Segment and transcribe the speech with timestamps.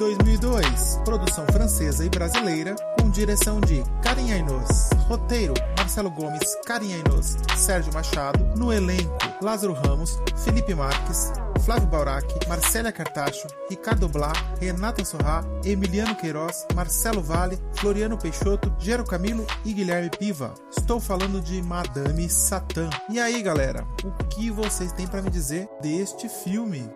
[0.00, 4.88] de 2002, produção francesa e brasileira, com direção de Karim Ainos.
[5.06, 8.42] Roteiro: Marcelo Gomes, Karim Ainos, Sérgio Machado.
[8.56, 11.32] No elenco: Lázaro Ramos, Felipe Marques,
[11.66, 19.04] Flávio Baurac, Marcélia Cartacho, Ricardo Blá, Renata Sorrá, Emiliano Queiroz, Marcelo Vale, Floriano Peixoto, Gero
[19.04, 20.54] Camilo e Guilherme Piva.
[20.74, 22.88] Estou falando de Madame Satã.
[23.10, 26.88] E aí, galera, o que vocês têm para me dizer deste filme?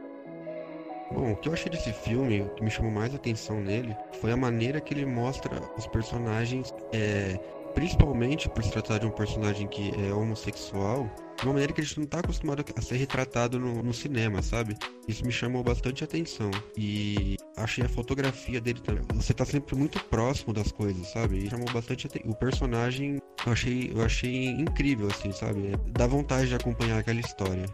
[1.14, 4.32] Bom, o que eu achei desse filme, o que me chamou mais atenção nele, foi
[4.32, 7.38] a maneira que ele mostra os personagens, é,
[7.72, 11.84] principalmente por se tratar de um personagem que é homossexual, de uma maneira que a
[11.84, 14.77] gente não está acostumado a ser retratado no, no, cinema, sabe?
[15.06, 16.50] Isso me chamou bastante atenção.
[16.77, 19.05] E achei a fotografia dele também.
[19.14, 21.44] Você está sempre muito próximo das coisas, sabe?
[21.44, 22.33] E chamou bastante atenção.
[22.33, 25.75] O personagem eu achei, eu achei incrível, assim, sabe?
[25.91, 27.66] Dá vontade de acompanhar aquela história.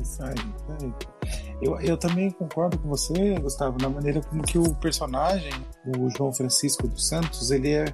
[0.00, 1.47] Isso aí.
[1.60, 5.52] Eu, eu também concordo com você, Gustavo, na maneira como que o personagem,
[5.96, 7.84] o João Francisco dos Santos, ele é,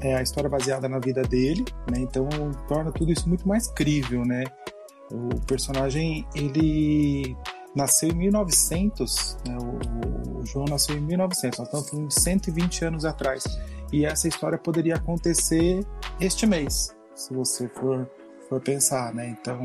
[0.00, 2.00] é a história baseada na vida dele, né?
[2.00, 2.28] Então
[2.68, 4.44] torna tudo isso muito mais crível, né?
[5.10, 7.34] O personagem, ele
[7.74, 9.56] nasceu em 1900, né?
[9.58, 13.44] o, o, João nasceu em 1900, nós estamos de 120 anos atrás.
[13.92, 15.80] E essa história poderia acontecer
[16.20, 18.08] este mês, se você for,
[18.48, 19.28] for pensar, né?
[19.28, 19.58] Então,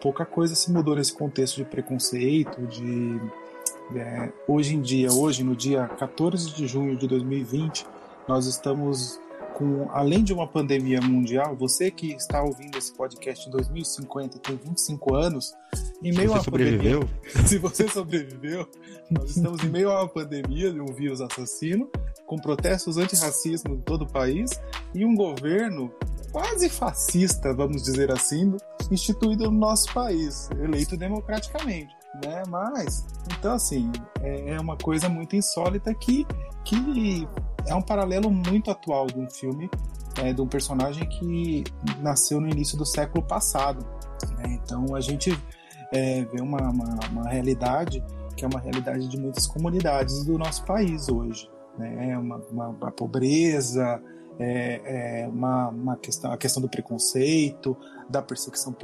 [0.00, 3.20] pouca coisa se mudou nesse contexto de preconceito, de
[3.94, 7.86] é, hoje em dia, hoje no dia 14 de junho de 2020,
[8.28, 9.20] nós estamos
[9.54, 14.40] com, além de uma pandemia mundial, você que está ouvindo esse podcast em 2050 e
[14.40, 15.52] tem 25 anos,
[16.02, 17.00] em meio a uma sobreviveu?
[17.00, 18.66] pandemia, se você sobreviveu,
[19.10, 21.90] nós estamos em meio a uma pandemia de um vírus assassino,
[22.26, 24.50] com protestos antirracismo em todo o país
[24.94, 25.92] e um governo
[26.30, 28.56] quase fascista, vamos dizer assim,
[28.90, 31.94] instituído no nosso país, eleito democraticamente.
[32.24, 32.42] Né?
[32.48, 33.06] Mas,
[33.38, 33.90] então, assim,
[34.20, 36.26] é, é uma coisa muito insólita que,
[36.64, 37.28] que
[37.66, 39.70] é um paralelo muito atual de um filme,
[40.22, 41.64] é, de um personagem que
[42.00, 43.84] nasceu no início do século passado.
[44.38, 44.58] Né?
[44.62, 45.36] Então, a gente
[45.92, 48.02] é, vê uma, uma, uma realidade
[48.36, 51.50] que é uma realidade de muitas comunidades do nosso país hoje.
[51.76, 52.16] Né?
[52.16, 54.02] Uma, uma, uma pobreza,
[54.40, 57.76] é, é uma, uma, questão, a questão do preconceito,
[58.08, 58.74] da perseguição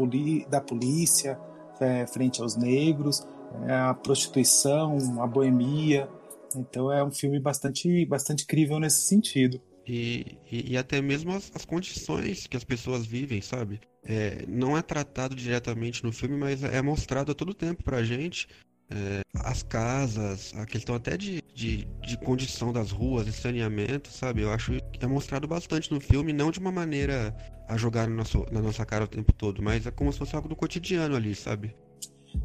[0.49, 1.39] da polícia
[1.81, 3.27] é, frente aos negros,
[3.67, 6.09] é, a prostituição, a boemia.
[6.55, 9.61] Então é um filme bastante, bastante crível nesse sentido.
[9.87, 13.81] E, e, e até mesmo as, as, condições que as pessoas vivem, sabe?
[14.05, 18.49] É, não é tratado diretamente no filme, mas é mostrado a todo tempo pra gente
[18.91, 24.43] é, as casas, a questão até de, de, de, condição das ruas, de saneamento, sabe?
[24.43, 27.35] Eu acho que é mostrado bastante no filme, não de uma maneira
[27.69, 30.37] a jogar no nosso, na nossa cara o tempo todo, mas é como se fosse
[30.37, 31.75] algo do cotidiano ali, sabe?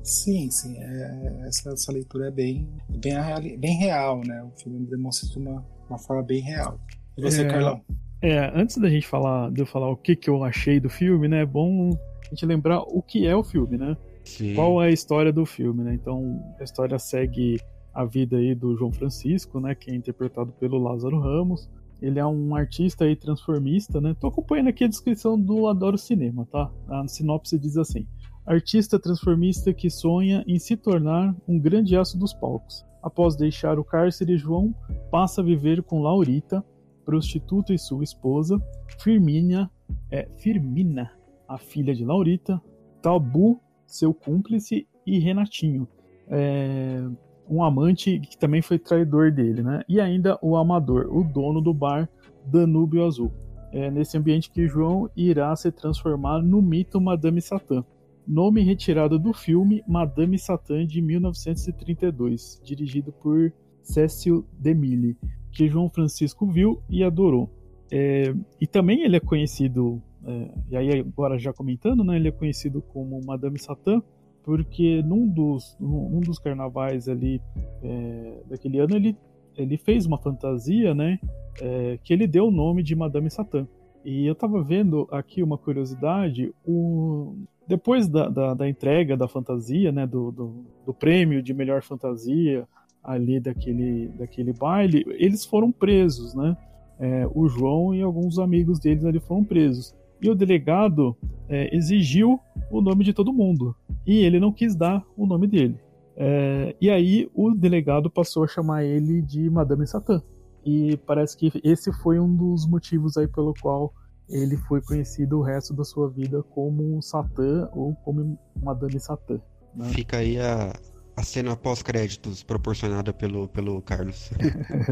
[0.03, 0.77] Sim, sim.
[0.77, 4.41] É, essa, essa leitura é bem, bem, real, bem real, né?
[4.43, 6.79] O filme demonstra isso de uma, uma forma bem real.
[7.17, 7.81] E você, é, Carlão?
[8.21, 11.27] É, antes da gente falar, de eu falar o que, que eu achei do filme,
[11.27, 11.41] né?
[11.41, 11.91] É bom
[12.25, 13.95] a gente lembrar o que é o filme, né?
[14.37, 14.55] Sim.
[14.55, 15.93] qual é a história do filme, né?
[15.93, 17.59] Então, a história segue
[17.93, 21.69] a vida aí do João Francisco, né, que é interpretado pelo Lázaro Ramos.
[22.01, 24.15] Ele é um artista e transformista, né?
[24.19, 26.71] Tô acompanhando aqui a descrição do Adoro Cinema, tá?
[26.89, 28.07] A sinopse diz assim:
[28.45, 32.83] Artista transformista que sonha em se tornar um grande aço dos palcos.
[33.03, 34.73] Após deixar o cárcere, João
[35.11, 36.63] passa a viver com Laurita,
[37.05, 38.59] prostituta e sua esposa,
[38.99, 39.69] Firmina,
[40.09, 41.11] é, Firmina,
[41.47, 42.59] a filha de Laurita,
[43.01, 43.59] Tabu,
[43.93, 45.87] seu cúmplice, e Renatinho,
[46.27, 47.03] é,
[47.49, 49.83] um amante que também foi traidor dele, né?
[49.87, 52.09] E ainda o Amador, o dono do bar
[52.45, 53.31] Danúbio Azul.
[53.71, 57.83] É nesse ambiente que João irá se transformar no mito Madame Satã.
[58.27, 63.51] Nome retirado do filme Madame Satã de 1932, dirigido por
[63.81, 65.17] Cécil DeMille,
[65.51, 67.49] que João Francisco viu e adorou.
[67.91, 72.31] É, e também ele é conhecido é, e aí agora já comentando, né, ele é
[72.31, 74.01] conhecido como Madame Satã,
[74.43, 77.41] porque num dos, num dos carnavais ali
[77.83, 79.17] é, daquele ano ele,
[79.55, 81.19] ele fez uma fantasia, né,
[81.61, 83.67] é, que ele deu o nome de Madame Satã.
[84.03, 87.35] E eu tava vendo aqui uma curiosidade, o,
[87.67, 92.67] depois da, da, da entrega da fantasia, né, do, do, do, prêmio de melhor fantasia
[93.03, 96.57] ali daquele, daquele baile, eles foram presos, né,
[96.99, 99.95] é, o João e alguns amigos deles ali foram presos.
[100.21, 101.15] E o delegado
[101.49, 102.39] é, exigiu
[102.69, 103.75] o nome de todo mundo.
[104.05, 105.77] E ele não quis dar o nome dele.
[106.15, 110.21] É, e aí o delegado passou a chamar ele de Madame Satã.
[110.63, 113.93] E parece que esse foi um dos motivos aí pelo qual
[114.29, 119.39] ele foi conhecido o resto da sua vida como Satã ou como Madame Satã.
[119.75, 119.89] Né?
[119.89, 120.73] Fica aí a,
[121.15, 124.31] a cena pós-créditos proporcionada pelo, pelo Carlos.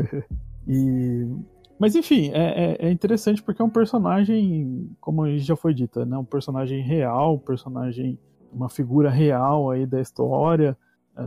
[0.67, 1.27] e
[1.79, 6.17] mas enfim, é, é, é, interessante porque é um personagem, como já foi dito, né?
[6.17, 8.19] Um personagem real, um personagem,
[8.51, 10.77] uma figura real aí da história,
[11.17, 11.23] é,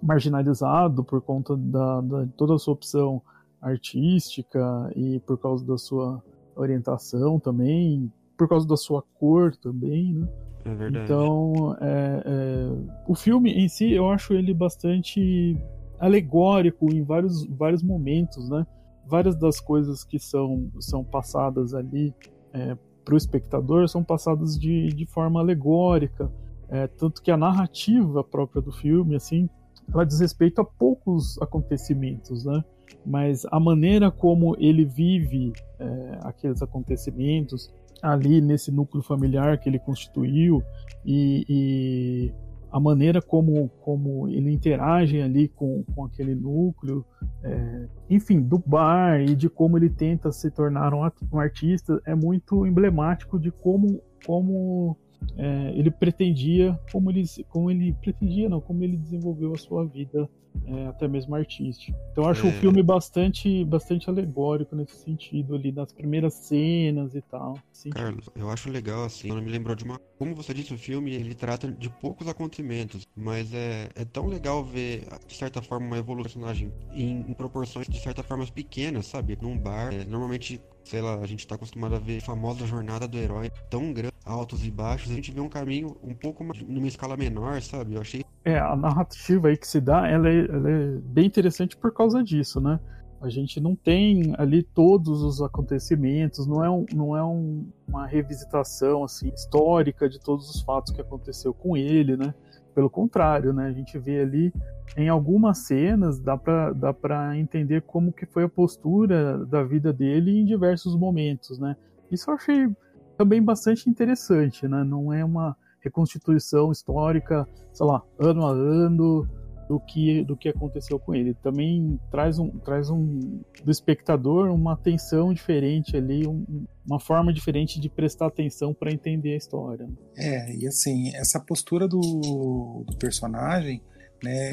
[0.00, 3.20] marginalizado por conta da, da toda a sua opção
[3.60, 6.22] artística e por causa da sua
[6.54, 10.28] orientação também, por causa da sua cor também, né?
[10.64, 11.04] É verdade.
[11.04, 15.56] Então, é, é, o filme em si, eu acho ele bastante
[15.98, 18.64] alegórico em vários, vários momentos, né?
[19.08, 22.14] Várias das coisas que são, são passadas ali
[22.52, 26.30] é, para o espectador são passadas de, de forma alegórica,
[26.68, 29.48] é, tanto que a narrativa própria do filme, assim,
[29.92, 32.62] ela diz respeito a poucos acontecimentos, né?
[33.06, 37.72] Mas a maneira como ele vive é, aqueles acontecimentos
[38.02, 40.62] ali nesse núcleo familiar que ele constituiu
[41.04, 42.32] e, e
[42.70, 47.04] a maneira como, como ele interage ali com, com aquele núcleo,
[47.42, 51.00] é, enfim, do bar e de como ele tenta se tornar um,
[51.32, 54.96] um artista é muito emblemático de como, como
[55.36, 60.28] é, ele pretendia, como ele, como ele pretendia, não, como ele desenvolveu a sua vida
[60.66, 61.96] é, até mesmo artística.
[62.12, 62.50] Então eu acho é.
[62.50, 67.58] o filme bastante, bastante alegórico nesse sentido ali, nas primeiras cenas e tal.
[67.70, 67.90] Assim.
[67.90, 70.00] Carlos, eu acho legal assim, me lembrou de uma...
[70.18, 74.64] Como você disse, o filme ele trata de poucos acontecimentos, mas é, é tão legal
[74.64, 79.06] ver, de certa forma, uma evolução do personagem em, em proporções, de certa forma, pequenas,
[79.06, 79.38] sabe?
[79.40, 83.06] Num bar, é, normalmente sei lá, a gente tá acostumado a ver a famosa jornada
[83.06, 86.62] do herói tão grande, altos e baixos, a gente vê um caminho um pouco mais,
[86.62, 87.94] numa escala menor, sabe?
[87.94, 88.24] Eu achei.
[88.44, 92.22] É, a narrativa aí que se dá, ela é, ela é bem interessante por causa
[92.22, 92.80] disso, né?
[93.20, 98.06] A gente não tem ali todos os acontecimentos, não é, um, não é um, uma
[98.06, 102.32] revisitação assim histórica de todos os fatos que aconteceu com ele, né?
[102.74, 103.66] Pelo contrário, né?
[103.66, 104.52] A gente vê ali
[104.96, 109.92] em algumas cenas dá para dá para entender como que foi a postura da vida
[109.92, 111.76] dele em diversos momentos, né?
[112.10, 112.68] Isso eu achei
[113.16, 114.84] também bastante interessante, né?
[114.84, 119.28] Não é uma reconstituição histórica, sei lá, ano a ano
[119.68, 121.34] do que do que aconteceu com ele.
[121.34, 127.78] Também traz um traz um do espectador uma atenção diferente ali, um, uma forma diferente
[127.78, 129.86] de prestar atenção para entender a história.
[129.86, 129.92] Né?
[130.16, 133.82] É, e assim, essa postura do, do personagem,
[134.24, 134.52] né,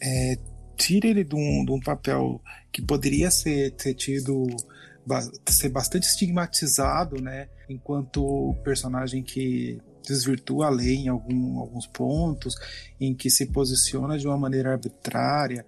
[0.00, 0.36] é,
[0.76, 4.46] tira ele de um, de um papel que poderia ser ter tido
[5.48, 12.54] ser bastante estigmatizado, né, enquanto personagem que desvirtua a lei em algum, alguns pontos,
[13.00, 15.64] em que se posiciona de uma maneira arbitrária,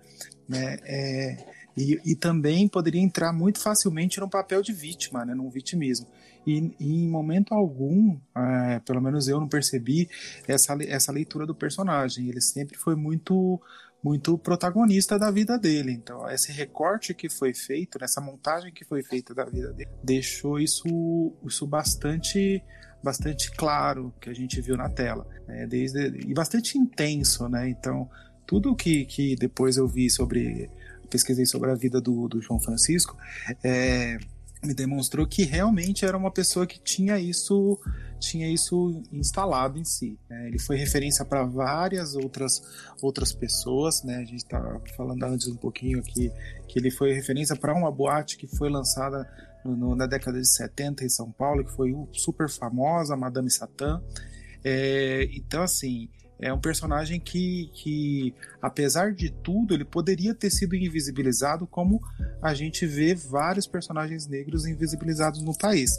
[0.48, 5.50] né, é, e, e, também poderia entrar muito facilmente no papel de vítima, né, num
[5.50, 6.06] vitimismo.
[6.46, 10.08] E, e em momento algum, é, pelo menos eu não percebi
[10.46, 12.28] essa, essa leitura do personagem.
[12.28, 13.60] Ele sempre foi muito
[14.04, 15.90] muito protagonista da vida dele.
[15.90, 20.60] Então, esse recorte que foi feito, essa montagem que foi feita da vida dele, deixou
[20.60, 22.62] isso, isso bastante
[23.04, 25.66] bastante claro que a gente viu na tela, né?
[25.66, 27.68] Desde e bastante intenso, né?
[27.68, 28.08] Então,
[28.46, 30.68] tudo que, que depois eu vi sobre
[31.10, 33.16] pesquisei sobre a vida do, do João Francisco,
[33.62, 34.18] é,
[34.64, 37.78] me demonstrou que realmente era uma pessoa que tinha isso
[38.18, 40.18] tinha isso instalado em si.
[40.30, 40.48] Né?
[40.48, 42.62] Ele foi referência para várias outras
[43.02, 44.16] outras pessoas, né?
[44.16, 46.32] A gente estava falando antes um pouquinho aqui
[46.66, 49.28] que ele foi referência para uma boate que foi lançada
[49.64, 54.02] no, na década de 70 em São Paulo, que foi super famosa, Madame Satã.
[54.62, 60.74] É, então, assim, é um personagem que, que, apesar de tudo, ele poderia ter sido
[60.74, 62.02] invisibilizado, como
[62.42, 65.92] a gente vê vários personagens negros invisibilizados no país.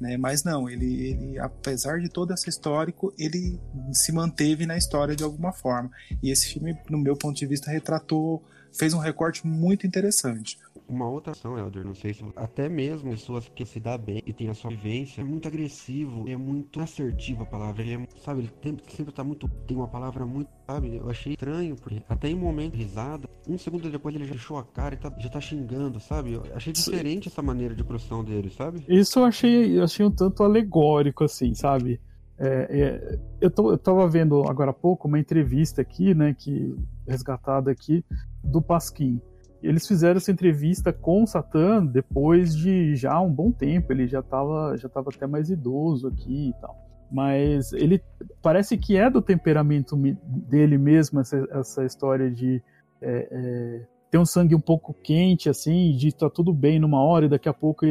[0.00, 0.16] Né?
[0.16, 3.60] Mas não, ele, ele, apesar de todo esse histórico, ele
[3.92, 5.90] se manteve na história de alguma forma.
[6.22, 10.58] E esse filme, no meu ponto de vista, retratou, fez um recorte muito interessante
[10.92, 14.32] uma outra ação, Elder, não sei se até mesmo pessoas que se dá bem e
[14.32, 18.40] tem a sua vivência, é muito agressivo, é muito assertivo a palavra, ele é, sabe,
[18.40, 22.28] ele tem, sempre tá muito, tem uma palavra muito, sabe, eu achei estranho, porque até
[22.28, 25.12] em um momento de risada, um segundo depois ele já fechou a cara e tá,
[25.18, 28.84] já tá xingando, sabe, eu achei diferente essa maneira de produção dele, sabe?
[28.88, 32.00] Isso eu achei, eu achei um tanto alegórico, assim, sabe?
[32.38, 36.74] É, é, eu, tô, eu tava vendo agora há pouco uma entrevista aqui, né, que
[37.06, 38.04] resgatada aqui,
[38.42, 39.20] do Pasquim
[39.62, 44.18] eles fizeram essa entrevista com o Satã depois de já um bom tempo, ele já
[44.18, 46.76] estava já tava até mais idoso aqui e tal.
[47.10, 48.02] Mas ele
[48.42, 52.60] parece que é do temperamento dele mesmo essa, essa história de
[53.00, 57.02] é, é, ter um sangue um pouco quente, assim, de estar tá tudo bem numa
[57.02, 57.86] hora e daqui a pouco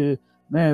[0.51, 0.73] né,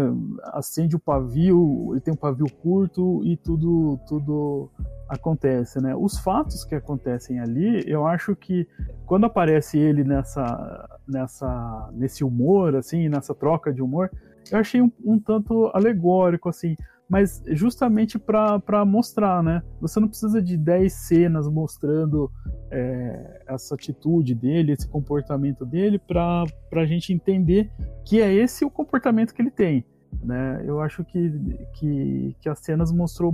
[0.53, 4.71] acende o pavio, ele tem um pavio curto e tudo, tudo
[5.07, 5.95] acontece, né?
[5.95, 8.67] Os fatos que acontecem ali, eu acho que
[9.05, 14.09] quando aparece ele nessa, nessa, nesse humor, assim, nessa troca de humor,
[14.51, 16.75] eu achei um, um tanto alegórico, assim,
[17.09, 19.61] mas justamente para mostrar, né?
[19.79, 22.29] Você não precisa de 10 cenas mostrando
[22.69, 27.71] é, essa atitude dele, esse comportamento dele, para a gente entender
[28.05, 29.85] que é esse o comportamento que ele tem.
[30.23, 30.63] Né?
[30.65, 31.31] Eu acho que,
[31.73, 33.33] que, que as cenas mostrou,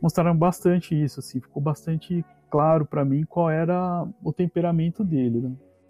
[0.00, 5.40] mostraram bastante isso, assim, ficou bastante claro para mim qual era o temperamento dele.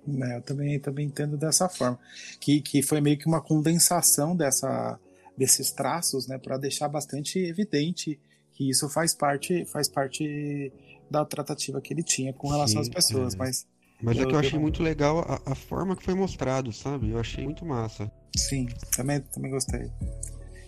[0.07, 0.33] Né?
[0.33, 1.99] É, eu também, também entendo dessa forma,
[2.41, 4.99] que, que foi meio que uma condensação dessa,
[5.37, 8.21] desses traços, né, para deixar bastante evidente
[8.53, 10.73] que isso faz parte, faz parte
[11.11, 13.37] da tratativa que ele tinha com relação Sim, às pessoas, é.
[13.37, 13.67] mas
[14.03, 14.61] mas eu, é que eu achei eu...
[14.61, 17.11] muito legal a, a, forma que foi mostrado, sabe?
[17.11, 18.11] Eu achei muito massa.
[18.37, 19.91] Sim, também, também gostei.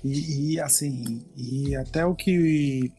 [0.02, 2.92] E, e assim, e até o que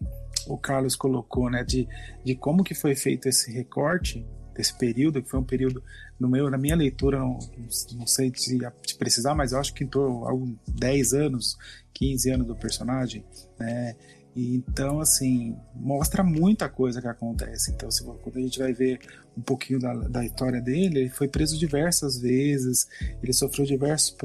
[0.47, 1.87] o Carlos colocou, né, de,
[2.23, 4.25] de como que foi feito esse recorte
[4.57, 5.83] desse período, que foi um período
[6.19, 7.37] no meu, na minha leitura, não,
[7.93, 8.57] não sei se,
[8.97, 11.57] precisar, mas eu acho que em torno de 10 anos,
[11.93, 13.23] 15 anos do personagem,
[13.59, 13.95] né?
[14.35, 17.71] então, assim, mostra muita coisa que acontece.
[17.71, 18.99] Então, se, quando a gente vai ver
[19.35, 22.87] um pouquinho da, da história dele, ele foi preso diversas vezes,
[23.21, 24.15] ele sofreu diversos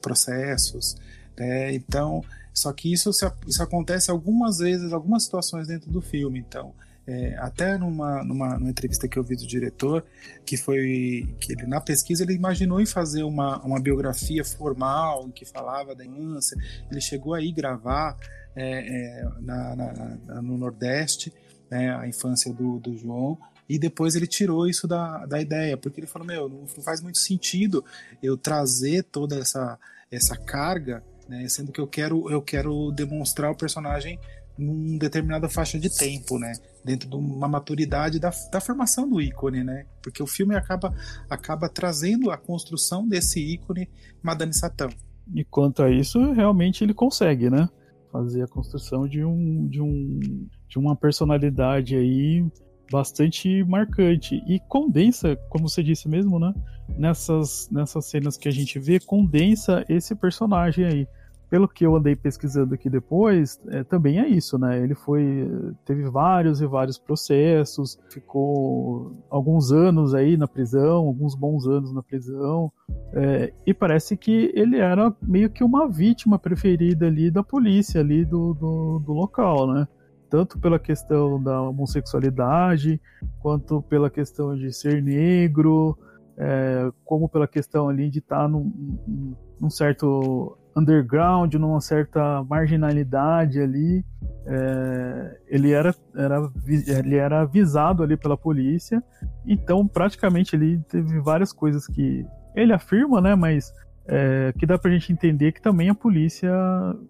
[0.00, 0.96] processos,
[1.36, 1.72] né?
[1.74, 2.22] Então,
[2.54, 3.10] só que isso,
[3.46, 6.38] isso acontece algumas vezes, algumas situações dentro do filme.
[6.38, 6.72] Então,
[7.08, 10.04] é, até numa, numa, numa, entrevista que eu vi do diretor,
[10.44, 15.30] que foi que ele na pesquisa ele imaginou em fazer uma, uma biografia formal em
[15.30, 16.54] que falava da infância.
[16.90, 18.14] Ele chegou aí gravar
[18.54, 21.32] é, é, na, na, no Nordeste
[21.70, 23.38] né, a infância do, do João.
[23.66, 27.18] E depois ele tirou isso da, da ideia, porque ele falou: Meu, não, faz muito
[27.18, 27.82] sentido
[28.22, 29.78] eu trazer toda essa,
[30.10, 34.18] essa carga, né, sendo que eu quero, eu quero demonstrar o personagem
[34.58, 36.52] numa determinada faixa de tempo, né?
[36.88, 39.84] Dentro de uma maturidade da, da formação do ícone, né?
[40.02, 40.94] Porque o filme acaba,
[41.28, 43.90] acaba trazendo a construção desse ícone
[44.22, 44.88] Madame Satã.
[45.34, 47.68] E quanto a isso, realmente ele consegue, né?
[48.10, 52.50] Fazer a construção de um de um de uma personalidade aí
[52.90, 56.54] bastante marcante e condensa, como você disse mesmo, né?
[56.96, 61.08] Nessas nessas cenas que a gente vê, condensa esse personagem aí
[61.50, 64.82] pelo que eu andei pesquisando aqui depois, é, também é isso, né?
[64.82, 65.50] Ele foi
[65.84, 72.02] teve vários e vários processos, ficou alguns anos aí na prisão, alguns bons anos na
[72.02, 72.70] prisão,
[73.14, 78.24] é, e parece que ele era meio que uma vítima preferida ali da polícia ali
[78.24, 79.88] do, do, do local, né?
[80.28, 83.00] Tanto pela questão da homossexualidade,
[83.40, 85.96] quanto pela questão de ser negro,
[86.36, 94.04] é, como pela questão ali de estar num, num certo underground, numa certa marginalidade ali.
[94.46, 99.02] É, ele, era, era, ele era avisado ali pela polícia,
[99.46, 103.74] então praticamente ele teve várias coisas que ele afirma, né, mas
[104.06, 106.50] é, que dá pra gente entender que também a polícia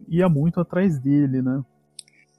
[0.09, 1.63] ia muito atrás dele, né.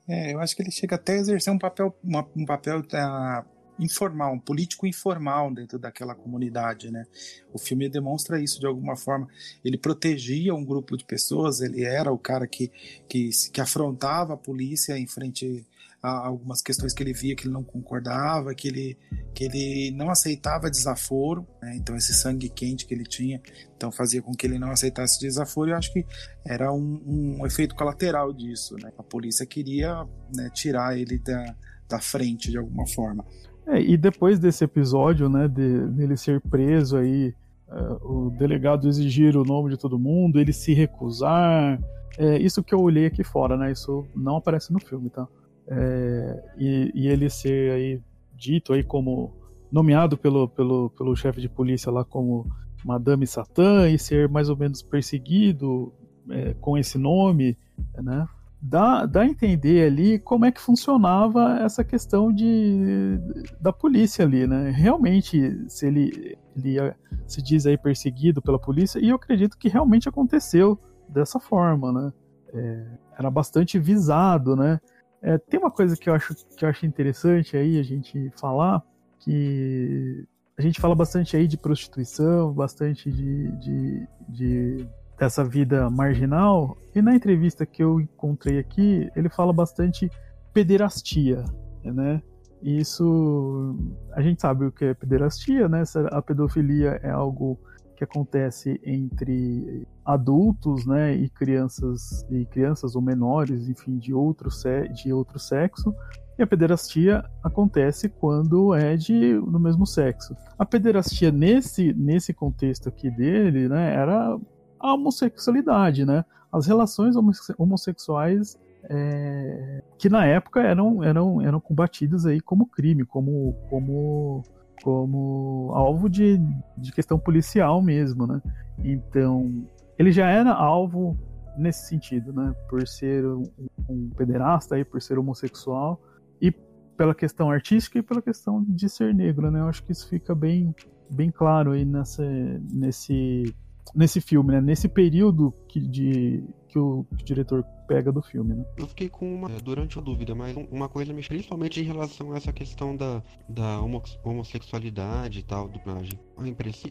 [0.05, 3.45] É, eu acho que ele chega até a exercer um papel, uma, um papel uh,
[3.79, 7.05] informal, um político informal dentro daquela comunidade, né?
[7.53, 9.27] O filme demonstra isso de alguma forma.
[9.63, 12.71] Ele protegia um grupo de pessoas, ele era o cara que,
[13.07, 15.65] que, que afrontava a polícia em frente
[16.01, 18.97] a algumas questões que ele via que ele não concordava, que ele,
[19.33, 21.75] que ele não aceitava desaforo, né?
[21.75, 23.41] então esse sangue quente que ele tinha,
[23.75, 25.69] então fazia com que ele não aceitasse desaforo.
[25.69, 26.05] E eu acho que
[26.45, 28.91] era um, um efeito colateral disso, né?
[28.97, 31.55] A polícia queria né, tirar ele da,
[31.87, 33.25] da frente de alguma forma.
[33.69, 37.33] É, e depois desse episódio, né, de, dele ser preso aí,
[37.67, 41.79] uh, o delegado exigir o nome de todo mundo, ele se recusar,
[42.17, 45.27] é, isso que eu olhei aqui fora, né, isso não aparece no filme, tá?
[45.67, 48.01] É, e, e, ele ser aí
[48.35, 49.31] dito aí como
[49.71, 52.47] nomeado pelo, pelo, pelo chefe de polícia lá como
[52.83, 55.93] Madame Satã e ser mais ou menos perseguido
[56.27, 57.55] é, com esse nome,
[57.97, 58.27] né?
[58.61, 63.19] Dá, dá a entender ali como é que funcionava essa questão de,
[63.59, 64.69] da polícia ali, né?
[64.71, 66.93] Realmente, se ele, ele
[67.27, 72.13] se diz aí perseguido pela polícia, e eu acredito que realmente aconteceu dessa forma, né?
[72.53, 72.85] É,
[73.17, 74.79] era bastante visado, né?
[75.21, 78.81] É, tem uma coisa que eu acho que eu acho interessante aí a gente falar,
[79.19, 80.25] que
[80.57, 84.87] a gente fala bastante aí de prostituição, bastante de, de, de
[85.19, 86.77] dessa vida marginal.
[86.95, 90.09] E na entrevista que eu encontrei aqui, ele fala bastante
[90.53, 91.43] pederastia,
[91.83, 92.21] né?
[92.61, 93.75] E isso
[94.13, 95.83] a gente sabe o que é pederastia, né?
[96.11, 97.59] A pedofilia é algo
[97.95, 104.49] que acontece entre adultos, né, e crianças e crianças ou menores, enfim, de outro
[104.93, 105.93] de outro sexo.
[106.37, 110.33] E a pederastia acontece quando é de do mesmo sexo.
[110.57, 114.39] A pederastia nesse nesse contexto aqui dele, né, era
[114.79, 116.23] a homossexualidade, né?
[116.51, 117.15] As relações
[117.57, 124.43] homossexuais é, que na época eram, eram, eram combatidas aí como crime, como, como
[124.81, 126.39] como alvo de,
[126.77, 128.41] de questão policial mesmo, né?
[128.77, 129.67] Então,
[129.97, 131.17] ele já era alvo
[131.57, 132.55] nesse sentido, né?
[132.69, 133.43] Por ser um,
[133.89, 136.01] um pederasta aí, por ser homossexual
[136.41, 136.51] e
[136.95, 139.59] pela questão artística e pela questão de ser negro, né?
[139.59, 140.73] Eu acho que isso fica bem,
[141.09, 142.23] bem claro aí nessa,
[142.71, 143.53] nesse,
[143.93, 144.61] nesse filme, né?
[144.61, 148.65] Nesse período que, de, que o, que o diretor pega do filme, né?
[148.77, 152.53] Eu fiquei com uma durante a dúvida, mas uma coisa principalmente em relação a essa
[152.53, 153.81] questão da, da
[154.23, 156.19] homossexualidade e tal do personagem.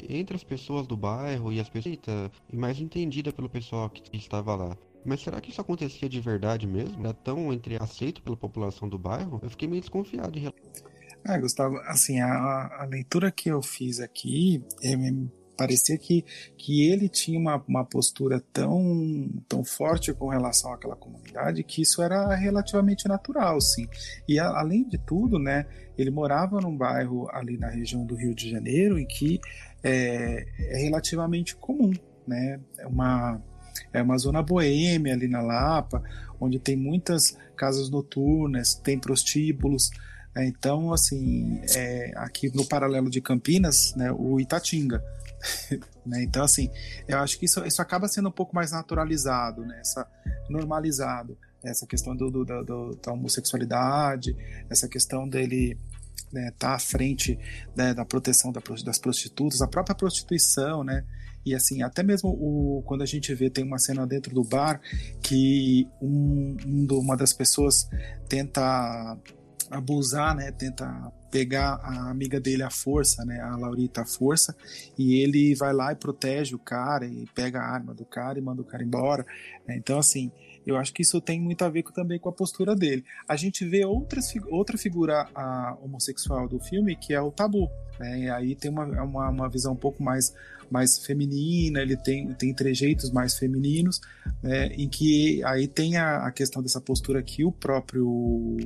[0.09, 1.99] Entre as pessoas do bairro e as pessoas
[2.53, 4.77] e mais entendida pelo pessoal que estava lá.
[5.05, 7.01] Mas será que isso acontecia de verdade mesmo?
[7.01, 9.41] Era tão entre aceito pela população do bairro?
[9.43, 10.99] Eu fiquei meio desconfiado em relação.
[11.25, 14.97] Ah, Gustavo, assim, a, a leitura que eu fiz aqui é,
[15.59, 16.25] parecia que,
[16.57, 22.01] que ele tinha uma, uma postura tão, tão forte com relação àquela comunidade que isso
[22.01, 23.89] era relativamente natural, sim.
[24.29, 25.67] E a, além de tudo, né,
[25.99, 29.41] ele morava num bairro ali na região do Rio de Janeiro em que
[29.83, 31.93] é, é relativamente comum,
[32.25, 33.43] né, é uma
[33.93, 36.03] é uma zona boêmia ali na Lapa,
[36.41, 39.91] onde tem muitas casas noturnas, tem prostíbulos.
[40.35, 40.47] Né?
[40.47, 45.03] Então, assim, é, aqui no paralelo de Campinas, né, o Itatinga.
[46.05, 46.23] né?
[46.23, 46.71] Então, assim,
[47.07, 49.79] eu acho que isso, isso acaba sendo um pouco mais naturalizado, né?
[49.81, 50.07] Essa,
[50.49, 51.37] normalizado.
[51.63, 54.37] Essa questão do, do, do da homossexualidade,
[54.71, 55.77] essa questão dele
[56.33, 57.39] né, tá à frente
[57.75, 61.05] né, da proteção da, das prostitutas, a própria prostituição, né?
[61.45, 64.81] E assim, até mesmo o, quando a gente vê, tem uma cena dentro do bar
[65.23, 67.89] que um, um uma das pessoas
[68.29, 69.17] tenta
[69.71, 70.53] abusar, né?
[70.53, 73.41] Tenta pegar a amiga dele à força, né?
[73.41, 74.57] A Laurita à força,
[74.99, 78.43] e ele vai lá e protege o cara e pega a arma do cara e
[78.43, 79.25] manda o cara embora.
[79.67, 79.77] Né?
[79.77, 80.31] Então, assim,
[80.67, 83.05] eu acho que isso tem muito a ver também com a postura dele.
[83.27, 87.71] A gente vê outras, outra figura a, homossexual do filme, que é o Tabu.
[87.99, 88.21] Né?
[88.21, 90.35] E aí tem uma, uma, uma visão um pouco mais
[90.71, 94.03] mais feminina, ele tem, tem trejeitos mais femininos,
[94.43, 98.59] né, em que aí tem a, a questão dessa postura que o próprio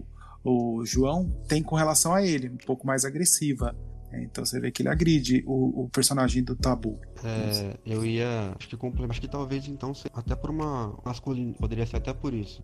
[0.44, 3.74] o João tem com relação a ele, um pouco mais agressiva.
[4.12, 6.98] É, então você vê que ele agride o, o personagem do Tabu.
[7.24, 8.55] É, eu ia.
[8.59, 8.76] Acho que,
[9.09, 12.62] acho que talvez então, até por uma masculina, poderia ser até por isso.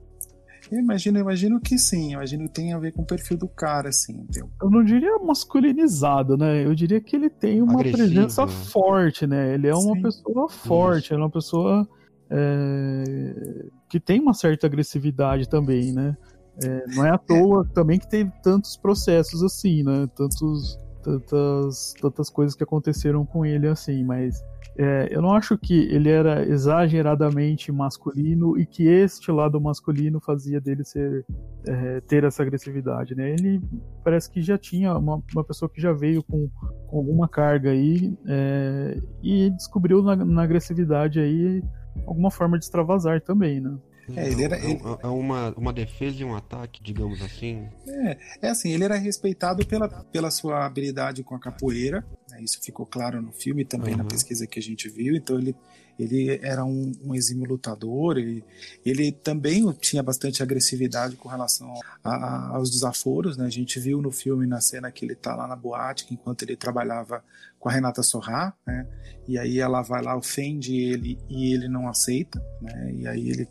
[0.71, 3.89] Eu imagino, imagino que sim, imagino que tem a ver com o perfil do cara,
[3.89, 4.13] assim.
[4.13, 4.51] Entendeu?
[4.61, 6.65] Eu não diria masculinizado, né?
[6.65, 8.53] Eu diria que ele tem uma Agressivo, presença né?
[8.53, 9.55] forte, né?
[9.55, 10.03] Ele é uma sim.
[10.03, 11.15] pessoa forte, isso.
[11.15, 11.89] é uma pessoa
[12.31, 16.15] é, que tem uma certa agressividade também, né?
[16.65, 20.09] É, não é à toa também que teve tantos processos assim, né?
[20.17, 24.43] Tantos, tantas, tantas coisas que aconteceram com ele assim, mas
[24.77, 30.61] é, eu não acho que ele era exageradamente masculino e que este lado masculino fazia
[30.61, 31.27] dele ser
[31.67, 33.31] é, ter essa agressividade, né?
[33.31, 33.61] Ele
[34.05, 36.49] parece que já tinha uma, uma pessoa que já veio com,
[36.87, 41.63] com alguma carga aí é, e descobriu na, na agressividade aí
[42.07, 43.77] alguma forma de extravasar também, né?
[44.17, 44.81] É, ele era, é ele...
[45.03, 47.69] é uma, uma defesa e um ataque, digamos assim.
[47.87, 52.61] É, é assim, ele era respeitado pela, pela sua habilidade com a capoeira, né, isso
[52.63, 53.99] ficou claro no filme e também uhum.
[53.99, 55.55] na pesquisa que a gente viu, então ele,
[55.99, 58.45] ele era um, um exímio lutador, ele,
[58.85, 64.01] ele também tinha bastante agressividade com relação a, a, aos desaforos, né, a gente viu
[64.01, 67.23] no filme, na cena que ele tá lá na boate, enquanto ele trabalhava
[67.59, 68.87] com a Renata Sorrá, né,
[69.27, 73.49] e aí ela vai lá, ofende ele e ele não aceita, né, e aí ele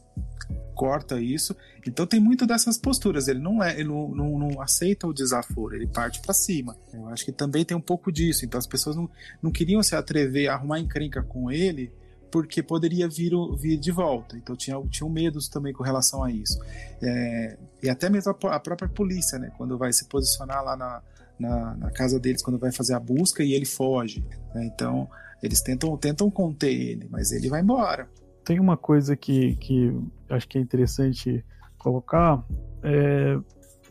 [0.77, 1.55] corta isso.
[1.85, 3.27] Então tem muito dessas posturas.
[3.27, 6.77] Ele não é, ele não, não, não aceita o desaforo, ele parte para cima.
[6.93, 8.45] Eu acho que também tem um pouco disso.
[8.45, 9.09] Então as pessoas não,
[9.41, 11.91] não queriam se atrever a arrumar encrenca com ele
[12.31, 14.37] porque poderia vir, vir de volta.
[14.37, 16.59] Então tinha, tinham medos também com relação a isso.
[17.01, 21.01] É, e até mesmo a, a, própria polícia, né, quando vai se posicionar lá na,
[21.39, 24.23] na, na, casa deles, quando vai fazer a busca e ele foge.
[24.53, 25.09] Né, então
[25.41, 28.09] eles tentam, tentam conter ele, mas ele vai embora
[28.47, 29.93] tem uma coisa que, que
[30.29, 31.43] acho que é interessante
[31.77, 32.43] colocar.
[32.83, 33.37] É,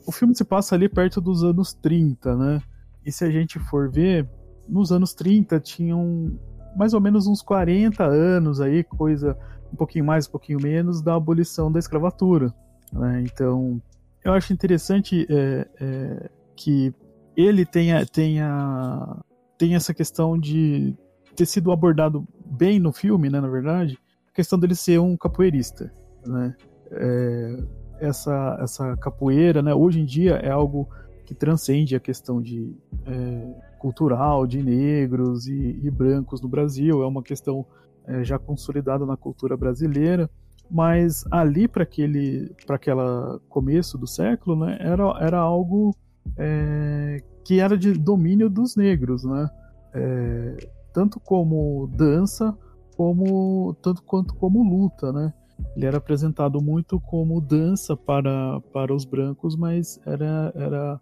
[0.06, 2.62] o filme se passa ali perto dos anos 30, né?
[3.04, 4.28] E se a gente for ver,
[4.68, 6.38] nos anos 30 tinham
[6.76, 9.36] mais ou menos uns 40 anos aí, coisa
[9.72, 12.54] um pouquinho mais, um pouquinho menos, da abolição da escravatura.
[12.92, 13.22] Né?
[13.22, 13.80] Então,
[14.24, 16.94] eu acho interessante é, é, que
[17.36, 19.16] ele tenha, tenha,
[19.58, 20.94] tenha essa questão de
[21.34, 25.92] ter sido abordado bem no filme, né, na verdade, a questão dele ser um capoeirista,
[26.26, 26.54] né?
[26.90, 27.62] É,
[27.98, 30.88] essa, essa capoeira, né, hoje em dia é algo
[31.24, 37.06] que transcende a questão de é, cultural de negros e, e, brancos no Brasil, é
[37.06, 37.66] uma questão
[38.06, 40.30] é, já consolidada na cultura brasileira,
[40.70, 45.94] mas ali para aquele para aquela começo do século, né, era, era algo
[46.36, 49.48] é, que era de domínio dos negros, né?
[49.94, 50.56] É,
[50.92, 52.56] tanto como dança,
[52.96, 55.32] como tanto quanto como luta, né?
[55.76, 61.00] Ele era apresentado muito como dança para, para os brancos, mas era, era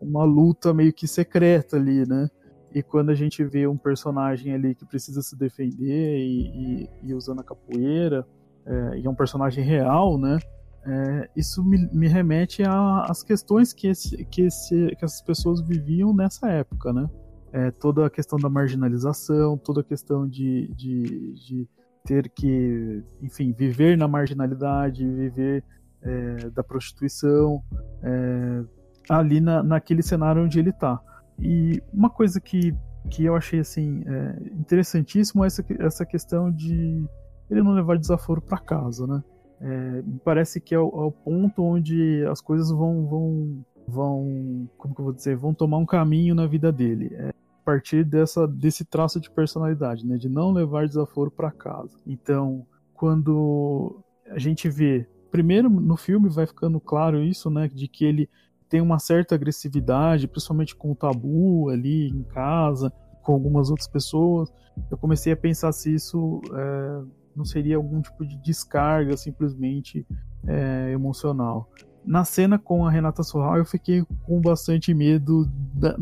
[0.00, 2.28] uma luta meio que secreta ali, né?
[2.74, 7.14] E quando a gente vê um personagem ali que precisa se defender e, e, e
[7.14, 8.26] usando a capoeira,
[8.64, 10.38] é, e é um personagem real, né?
[10.84, 16.12] É, isso me, me remete às questões que, esse, que, esse, que essas pessoas viviam
[16.12, 17.08] nessa época, né?
[17.52, 21.68] É, toda a questão da marginalização, toda a questão de, de, de
[22.04, 25.64] ter que, enfim, viver na marginalidade, viver
[26.02, 27.62] é, da prostituição,
[28.02, 28.64] é,
[29.08, 31.00] ali na, naquele cenário onde ele está.
[31.38, 32.74] E uma coisa que,
[33.10, 37.04] que eu achei assim é, interessantíssimo é essa, essa questão de
[37.50, 39.22] ele não levar desaforo para casa, né?
[39.60, 44.92] É, parece que é o, é o, ponto onde as coisas vão, vão, vão, como
[44.92, 47.14] que eu vou dizer, vão tomar um caminho na vida dele.
[47.14, 47.32] É,
[47.64, 51.96] partir dessa, desse traço de personalidade, né, de não levar desaforo para casa.
[52.06, 58.04] Então, quando a gente vê, primeiro no filme vai ficando claro isso, né, de que
[58.04, 58.28] ele
[58.68, 62.90] tem uma certa agressividade, principalmente com o tabu ali em casa,
[63.22, 64.52] com algumas outras pessoas.
[64.90, 67.02] Eu comecei a pensar se isso é,
[67.36, 70.06] não seria algum tipo de descarga simplesmente
[70.46, 71.70] é, emocional.
[72.04, 75.96] Na cena com a Renata Sorral, eu fiquei com bastante medo da,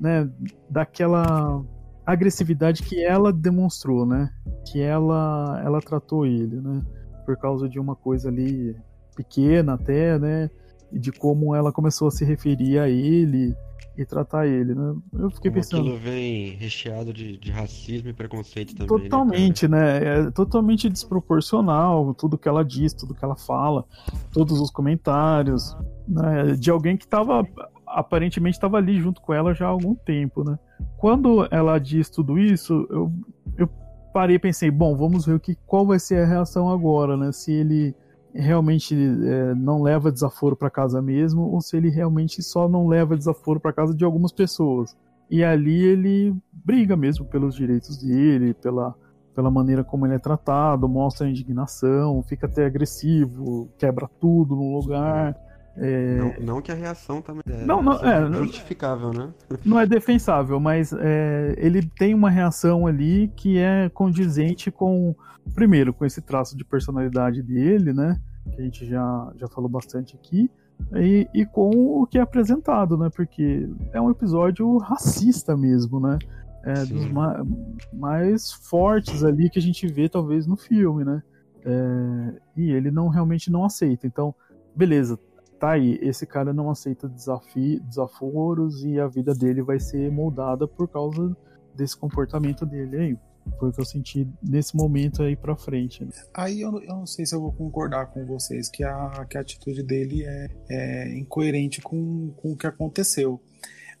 [0.00, 0.30] né,
[0.70, 1.64] daquela
[2.06, 4.30] agressividade que ela demonstrou, né?
[4.70, 6.82] Que ela, ela tratou ele, né?
[7.26, 8.74] Por causa de uma coisa ali
[9.14, 10.48] pequena até, né?
[10.90, 13.54] E de como ela começou a se referir a ele
[13.94, 14.94] e tratar ele, né?
[15.12, 15.80] Eu fiquei Como pensando.
[15.82, 18.96] Aquilo vem recheado de, de racismo e preconceito também.
[18.96, 20.00] Né, totalmente, né?
[20.00, 20.28] né?
[20.28, 23.84] É totalmente desproporcional tudo que ela diz, tudo que ela fala,
[24.32, 26.54] todos os comentários, né?
[26.54, 27.44] De alguém que estava
[27.92, 30.58] aparentemente estava ali junto com ela já há algum tempo, né?
[30.96, 33.12] Quando ela diz tudo isso, eu,
[33.56, 33.68] eu
[34.12, 37.32] parei e pensei, bom, vamos ver o que, qual vai ser a reação agora, né?
[37.32, 37.94] Se ele
[38.34, 43.16] realmente é, não leva desaforo para casa mesmo, ou se ele realmente só não leva
[43.16, 44.96] desaforo para casa de algumas pessoas.
[45.30, 48.94] E ali ele briga mesmo pelos direitos dele, pela,
[49.34, 55.36] pela maneira como ele é tratado, mostra indignação, fica até agressivo, quebra tudo no lugar.
[55.80, 56.16] É...
[56.16, 59.32] Não, não, que a reação também é, não, não, é justificável, né?
[59.64, 65.14] Não é defensável, mas é, ele tem uma reação ali que é condizente com,
[65.54, 68.20] primeiro, com esse traço de personalidade dele, né?
[68.52, 70.50] Que a gente já, já falou bastante aqui.
[70.94, 73.08] E, e com o que é apresentado, né?
[73.14, 76.18] Porque é um episódio racista mesmo, né?
[76.64, 77.44] É, dos ma
[77.92, 81.22] mais fortes ali que a gente vê, talvez, no filme, né?
[81.64, 84.06] É, e ele não realmente não aceita.
[84.06, 84.34] Então,
[84.74, 85.18] beleza,
[85.58, 90.66] tá aí, esse cara não aceita desafio, desaforos e a vida dele vai ser moldada
[90.66, 91.36] por causa
[91.74, 93.18] desse comportamento dele aí.
[93.58, 96.04] Foi o que eu senti nesse momento aí pra frente.
[96.04, 96.10] Né?
[96.34, 99.40] Aí eu, eu, não sei se eu vou concordar com vocês que a, que a
[99.40, 103.40] atitude dele é, é incoerente com, com o que aconteceu.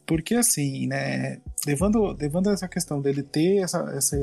[0.06, 4.16] Porque assim, né, levando, levando essa questão dele ter essa, essa,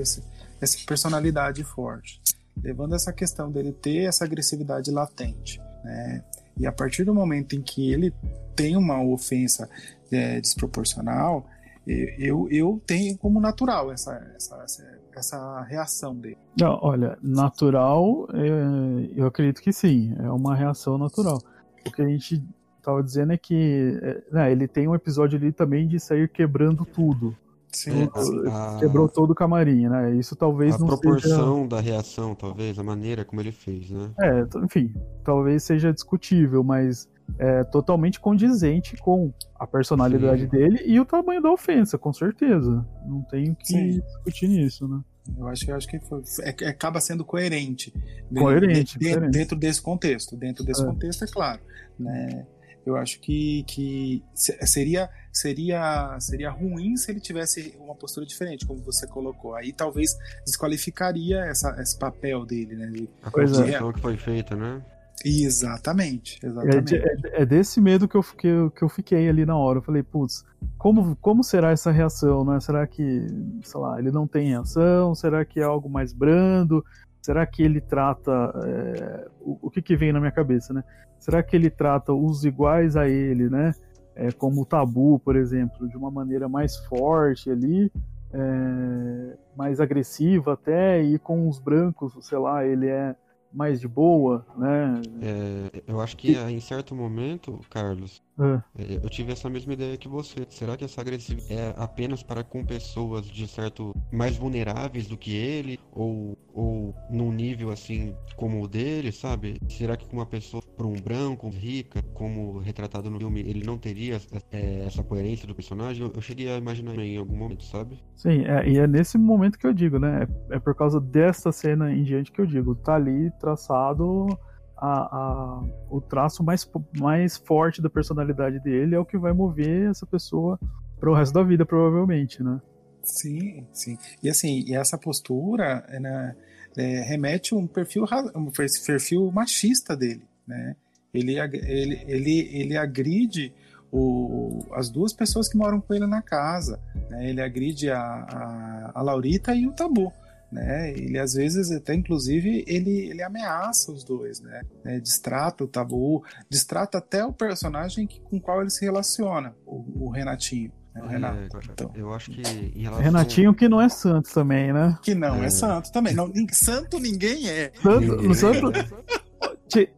[0.61, 2.21] essa personalidade forte,
[2.61, 6.23] levando essa questão dele ter essa agressividade latente, né,
[6.57, 8.13] e a partir do momento em que ele
[8.55, 9.69] tem uma ofensa
[10.11, 11.45] é, desproporcional,
[11.87, 14.67] eu, eu tenho como natural essa, essa,
[15.15, 16.37] essa reação dele.
[16.59, 21.39] Não, olha, natural, é, eu acredito que sim, é uma reação natural.
[21.85, 22.43] O que a gente
[22.77, 26.85] estava dizendo é que é, né, ele tem um episódio ali também de sair quebrando
[26.85, 27.35] tudo.
[27.75, 28.09] Sim,
[28.51, 30.15] a, quebrou todo o camarim, né?
[30.15, 31.67] Isso talvez a não proporção seja...
[31.67, 34.11] da reação, talvez, a maneira como ele fez, né?
[34.21, 40.47] É, enfim, talvez seja discutível, mas é totalmente condizente com a personalidade Sim.
[40.47, 42.85] dele e o tamanho da ofensa, com certeza.
[43.05, 43.99] Não tenho que Sim.
[43.99, 45.01] discutir nisso, né?
[45.37, 47.91] Eu acho que eu acho que foi, é, é acaba sendo coerente,
[48.37, 49.37] coerente, dentro, coerente.
[49.37, 50.37] dentro desse contexto.
[50.37, 50.85] Dentro desse é.
[50.85, 51.61] contexto, é claro,
[51.99, 52.45] né?
[52.85, 58.79] Eu acho que, que seria, seria, seria ruim se ele tivesse uma postura diferente, como
[58.81, 59.55] você colocou.
[59.55, 63.07] Aí talvez desqualificaria essa, esse papel dele, né?
[63.23, 64.81] a construção que foi feita, né?
[65.23, 66.95] Exatamente, exatamente.
[66.95, 69.79] É, é, é, desse medo que eu, que, eu, que eu fiquei ali na hora.
[69.79, 70.43] Eu falei, putz,
[70.77, 72.59] como, como será essa reação, né?
[72.59, 73.25] Será que,
[73.63, 75.15] sei lá, ele não tem reação?
[75.15, 76.85] Será que é algo mais brando?
[77.25, 78.31] Será que ele trata.
[78.63, 80.83] É, o, o que, que vem na minha cabeça, né?
[81.17, 83.73] Será que ele trata os iguais a ele, né?
[84.15, 87.91] É, como o tabu, por exemplo, de uma maneira mais forte ali,
[88.31, 93.15] é, mais agressiva até, e com os brancos, sei lá, ele é
[93.51, 95.01] mais de boa, né?
[95.23, 98.83] É, eu acho que em certo momento, Carlos, é.
[98.83, 98.95] é.
[99.01, 100.45] eu tive essa mesma ideia que você.
[100.49, 105.35] Será que essa agressividade é apenas para com pessoas de certo mais vulneráveis do que
[105.35, 109.59] ele ou ou num nível assim como o dele, sabe?
[109.67, 113.77] Será que com uma pessoa para um branco, rica, como retratado no filme, ele não
[113.77, 114.19] teria
[114.51, 116.05] é, essa coerência do personagem?
[116.05, 117.99] Eu, eu, cheguei a imaginar em algum momento, sabe?
[118.15, 120.27] Sim, é, e é nesse momento que eu digo, né?
[120.49, 124.27] É, é por causa dessa cena em diante que eu digo, tá ali traçado
[124.77, 129.89] a, a, o traço mais, mais forte da personalidade dele é o que vai mover
[129.89, 130.59] essa pessoa
[130.99, 132.61] para o resto da vida, provavelmente, né?
[133.03, 133.97] Sim, sim.
[134.21, 136.35] E assim, e essa postura né,
[136.75, 138.51] é, remete um perfil, um
[138.85, 140.75] perfil machista dele, né?
[141.13, 143.53] Ele, ele, ele, ele agride
[143.89, 147.29] o, as duas pessoas que moram com ele na casa, né?
[147.29, 150.11] Ele agride a, a, a Laurita e o Tabu
[150.51, 150.91] né?
[150.91, 154.61] Ele às vezes até inclusive ele, ele ameaça os dois, né?
[154.83, 160.05] É, distrata o Tabu, distrata até o personagem que, com qual ele se relaciona, o,
[160.05, 160.71] o Renatinho.
[160.93, 161.01] Né?
[161.01, 161.57] O Renato.
[161.57, 161.91] É, então.
[161.93, 163.03] Eu acho que em relação...
[163.03, 164.97] Renatinho que não é santo também, né?
[165.01, 166.13] Que não é, é santo também.
[166.13, 167.71] Não, santo ninguém é.
[167.81, 168.33] Santo, ninguém.
[168.33, 168.71] santo,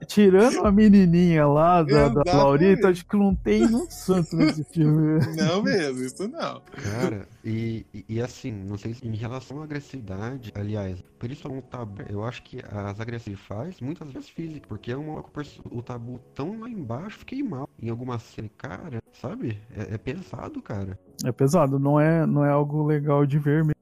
[0.07, 5.19] tirando a menininha lá da, da Laurita, acho que não tem um santo nesse filme.
[5.35, 6.61] Não mesmo, isso não.
[6.61, 12.01] Cara, e, e, assim, não sei se em relação à agressividade, aliás, principalmente o tabu,
[12.09, 15.23] eu acho que as agressivas faz muitas vezes física, porque é uma,
[15.71, 17.69] o tabu tão lá embaixo, fiquei mal.
[17.81, 19.59] Em alguma cena, cara, sabe?
[19.75, 20.97] É, é pesado, cara.
[21.23, 23.77] É pesado, não é, não é algo legal de ver mesmo.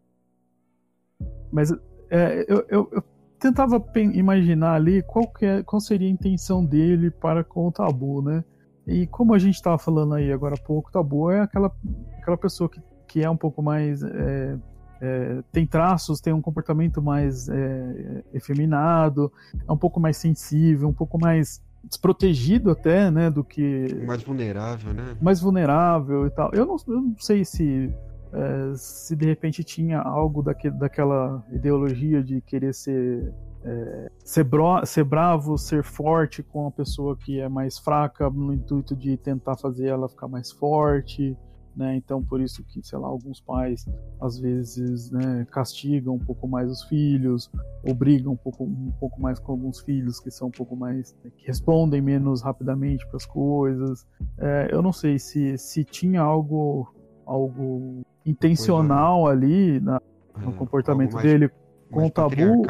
[1.51, 1.71] Mas
[2.09, 3.03] é, eu, eu, eu
[3.45, 8.43] tentava imaginar ali qual, é, qual seria a intenção dele para com o Tabu, né?
[8.87, 11.71] E como a gente estava falando aí agora há pouco, o Tabu é aquela,
[12.17, 14.01] aquela pessoa que, que é um pouco mais.
[14.01, 14.57] É,
[15.01, 19.31] é, tem traços, tem um comportamento mais é, efeminado,
[19.67, 23.93] é um pouco mais sensível, um pouco mais desprotegido até, né, do que...
[24.07, 25.15] Mais vulnerável, né?
[25.21, 26.49] Mais vulnerável e tal.
[26.53, 27.93] Eu não, eu não sei se
[28.35, 34.85] é, se de repente tinha algo daque, daquela ideologia de querer ser é, ser, bro,
[34.85, 39.57] ser bravo, ser forte com a pessoa que é mais fraca, no intuito de tentar
[39.57, 41.35] fazer ela ficar mais forte,
[41.75, 41.95] né?
[41.95, 43.85] Então, por isso que, sei lá, alguns pais
[44.21, 47.51] às vezes né, castigam um pouco mais os filhos,
[47.83, 51.13] ou brigam um pouco, um pouco mais com alguns filhos que são um pouco mais.
[51.23, 54.07] Né, que respondem menos rapidamente para as coisas.
[54.37, 56.87] É, eu não sei se, se tinha algo,
[57.25, 60.01] algo intencional ali na,
[60.37, 61.49] no é, comportamento dele
[61.91, 62.65] com o tabu.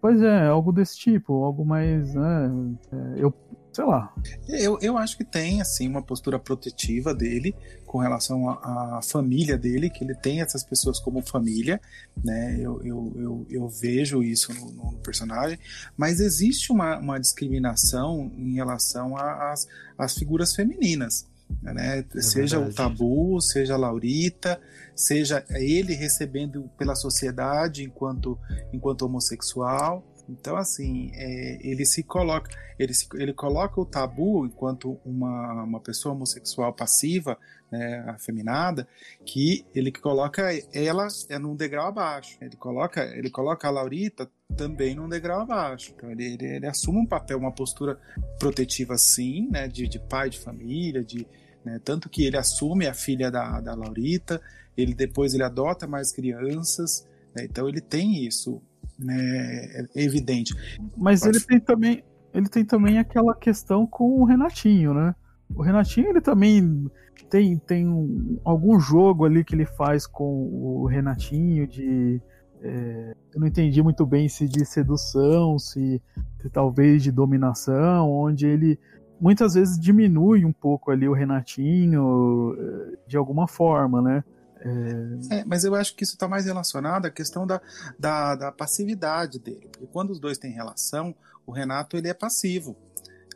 [0.00, 2.50] Pois é, algo desse tipo, algo mais, né,
[2.92, 3.34] é, eu,
[3.72, 4.14] sei lá.
[4.48, 7.52] Eu, eu acho que tem, assim, uma postura protetiva dele
[7.84, 11.80] com relação à família dele, que ele tem essas pessoas como família,
[12.22, 15.58] né, eu, eu, eu, eu vejo isso no, no, personagem,
[15.96, 21.26] mas existe uma, uma discriminação em relação às figuras femininas,
[21.62, 22.04] né?
[22.14, 22.72] É seja verdade.
[22.72, 24.60] o Tabu, seja a Laurita,
[24.94, 28.38] seja ele recebendo pela sociedade enquanto,
[28.72, 30.04] enquanto homossexual.
[30.28, 35.80] Então, assim, é, ele se coloca, ele, se, ele coloca o tabu enquanto uma, uma
[35.80, 37.38] pessoa homossexual passiva,
[37.70, 38.86] né, afeminada,
[39.24, 42.36] que ele coloca ela é num degrau abaixo.
[42.42, 45.92] Ele coloca, ele coloca a Laurita também num degrau abaixo.
[45.96, 47.98] Então ele, ele, ele assume um papel, uma postura
[48.38, 51.26] protetiva sim, né, de, de pai de família, de,
[51.64, 54.40] né, tanto que ele assume a filha da, da Laurita,
[54.76, 58.62] ele depois ele adota mais crianças, né, então ele tem isso,
[58.98, 60.54] né, é evidente.
[60.96, 65.14] Mas ele tem também, ele tem também aquela questão com o Renatinho, né?
[65.54, 66.90] O Renatinho ele também
[67.30, 72.20] tem, tem um, algum jogo ali que ele faz com o Renatinho de
[72.62, 76.02] é, eu não entendi muito bem se de sedução, se,
[76.40, 78.78] se, talvez de dominação, onde ele
[79.20, 84.24] muitas vezes diminui um pouco ali o Renatinho eh, de alguma forma, né?
[84.60, 85.38] É...
[85.38, 87.60] É, mas eu acho que isso está mais relacionado à questão da,
[87.98, 91.14] da, da, passividade dele, porque quando os dois têm relação,
[91.46, 92.76] o Renato ele é passivo.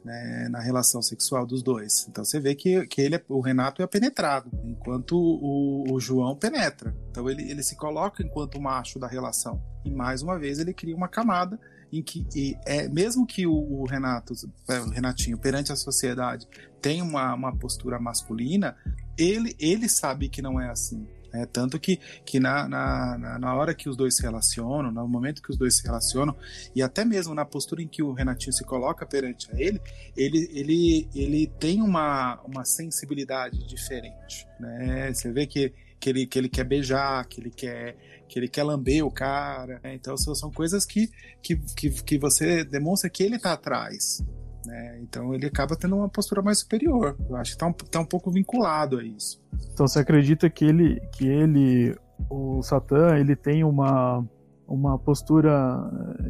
[0.04, 2.06] Né, na relação sexual dos dois.
[2.08, 6.36] Então você vê que, que ele é, o Renato é penetrado, enquanto o, o João
[6.36, 6.94] penetra.
[7.10, 9.62] Então ele, ele se coloca enquanto macho da relação.
[9.84, 11.58] E mais uma vez ele cria uma camada
[11.92, 12.26] em que
[12.64, 14.32] é mesmo que o, o Renato,
[14.68, 16.48] é, o Renatinho perante a sociedade
[16.80, 18.76] tem uma, uma postura masculina,
[19.16, 21.06] ele ele sabe que não é assim.
[21.32, 25.42] É, tanto que, que na, na, na hora que os dois se relacionam, no momento
[25.42, 26.36] que os dois se relacionam,
[26.74, 29.80] e até mesmo na postura em que o Renatinho se coloca perante a ele,
[30.16, 34.46] ele, ele, ele tem uma, uma sensibilidade diferente.
[34.60, 35.12] Né?
[35.12, 37.96] Você vê que, que, ele, que ele quer beijar, que ele quer
[38.32, 39.78] que ele quer lamber o cara.
[39.84, 39.94] Né?
[39.94, 41.10] Então são, são coisas que,
[41.42, 44.24] que, que, que você demonstra que ele está atrás.
[44.66, 45.00] Né?
[45.02, 47.16] Então ele acaba tendo uma postura mais superior.
[47.28, 49.40] Eu acho que está um, tá um pouco vinculado a isso.
[49.72, 51.96] Então você acredita que ele, que ele,
[52.30, 54.24] o Satã, ele tem uma,
[54.66, 55.52] uma postura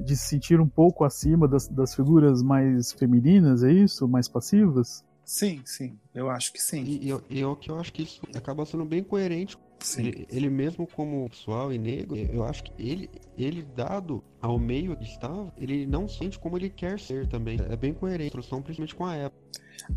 [0.05, 4.09] de se sentir um pouco acima das, das figuras mais femininas, é isso?
[4.09, 5.05] Mais passivas?
[5.25, 6.83] Sim, sim, eu acho que sim.
[6.83, 9.57] E, e, e eu que eu acho que isso acaba sendo bem coerente
[9.97, 14.97] ele, ele, mesmo como pessoal e negro, eu acho que ele, ele dado ao meio
[14.97, 17.59] que estava, ele não sente como ele quer ser também.
[17.69, 19.43] É bem coerente, instrução principalmente com a época.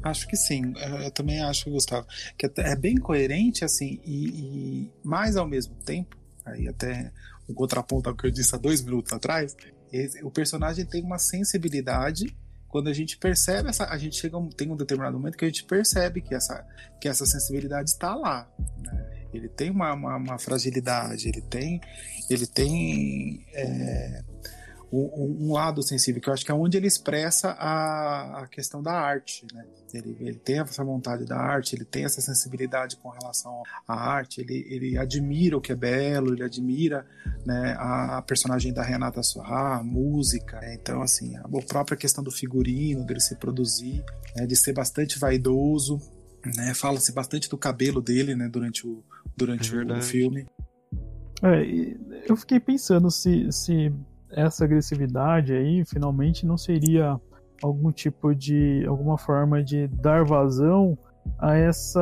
[0.03, 5.35] Acho que sim, eu também acho, Gustavo, que é bem coerente, assim, e, e mais
[5.35, 7.11] ao mesmo tempo, aí até
[7.47, 9.55] um contraponto ao que eu disse há dois minutos atrás,
[10.23, 12.35] o personagem tem uma sensibilidade
[12.67, 15.63] quando a gente percebe essa, a gente chega tem um determinado momento que a gente
[15.63, 16.65] percebe que essa,
[16.99, 18.51] que essa sensibilidade está lá.
[18.79, 19.14] Né?
[19.35, 21.81] Ele tem uma, uma, uma, fragilidade, ele tem,
[22.29, 24.23] ele tem é,
[24.91, 28.81] um, um, lado sensível, que eu acho que é onde ele expressa a, a questão
[28.81, 29.65] da arte, né?
[29.93, 34.41] Ele, ele, tem essa vontade da arte, ele tem essa sensibilidade com relação à arte,
[34.41, 37.05] ele, ele admira o que é belo, ele admira
[37.45, 40.59] né, a, personagem da Renata Sorra, a música.
[40.59, 40.75] Né?
[40.75, 44.03] Então, assim, a, a própria questão do figurino, dele se produzir,
[44.35, 46.01] né, de ser bastante vaidoso,
[46.55, 46.73] né?
[46.73, 48.47] Fala-se bastante do cabelo dele, né?
[48.47, 49.03] Durante o,
[49.35, 50.45] durante é o filme.
[51.43, 51.63] É,
[52.27, 53.93] eu fiquei pensando se, se
[54.31, 57.19] essa agressividade aí finalmente não seria
[57.61, 60.97] algum tipo de alguma forma de dar vazão
[61.39, 62.01] a essa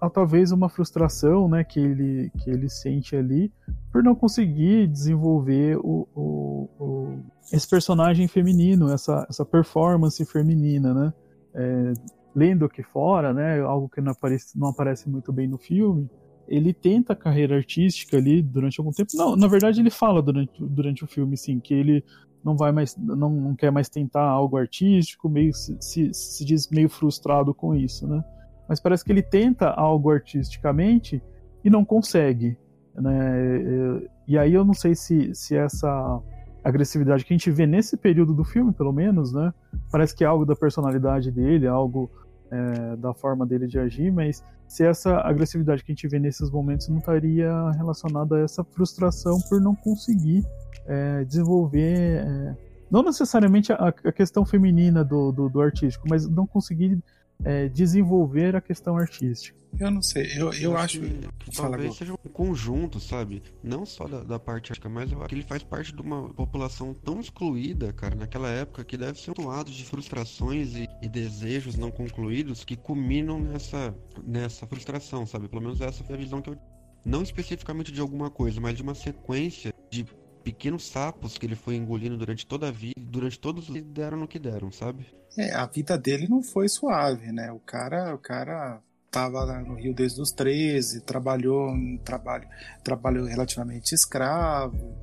[0.00, 3.52] a talvez uma frustração né que ele que ele sente ali
[3.92, 11.12] por não conseguir desenvolver o, o, o esse personagem feminino essa, essa performance feminina né
[11.54, 11.92] é,
[12.34, 16.10] lendo aqui fora, né, algo que não aparece, não aparece muito bem no filme,
[16.48, 19.10] ele tenta a carreira artística ali durante algum tempo.
[19.14, 22.04] Não, na verdade ele fala durante, durante o filme, sim, que ele
[22.44, 26.68] não vai mais, não, não quer mais tentar algo artístico, meio se, se, se diz
[26.68, 28.22] meio frustrado com isso, né?
[28.68, 31.22] Mas parece que ele tenta algo artisticamente
[31.64, 32.58] e não consegue,
[32.94, 34.02] né?
[34.28, 36.20] E aí eu não sei se, se essa
[36.62, 39.52] agressividade que a gente vê nesse período do filme, pelo menos, né?
[39.90, 42.10] Parece que é algo da personalidade dele, algo
[42.54, 46.50] é, da forma dele de agir, mas se essa agressividade que a gente vê nesses
[46.50, 50.44] momentos não estaria relacionada a essa frustração por não conseguir
[50.86, 52.56] é, desenvolver, é,
[52.90, 56.98] não necessariamente a, a, questão feminina do, do, do, artístico, mas não conseguir
[57.42, 59.64] é, desenvolver a questão artística.
[59.78, 61.00] Eu não sei, eu, eu, eu acho.
[61.00, 63.42] Que talvez seja um conjunto, sabe?
[63.62, 66.32] Não só da, da parte artística, mas eu acho que ele faz parte de uma
[66.32, 71.08] população tão excluída, cara, naquela época, que deve ser um lado de frustrações e, e,
[71.08, 73.94] desejos não concluídos que culminam nessa,
[74.24, 75.48] nessa frustração, sabe?
[75.48, 76.56] Pelo menos essa foi a visão que eu.
[77.04, 80.06] Não especificamente de alguma coisa, mas de uma sequência de
[80.44, 84.28] pequenos sapos que ele foi engolindo durante toda a vida, durante todos os deram no
[84.28, 85.06] que deram, sabe?
[85.36, 87.50] É, a vida dele não foi suave, né?
[87.50, 92.48] O cara, o cara estava no Rio desde os 13, trabalhou um trabalho,
[92.82, 94.96] trabalhou relativamente escravo,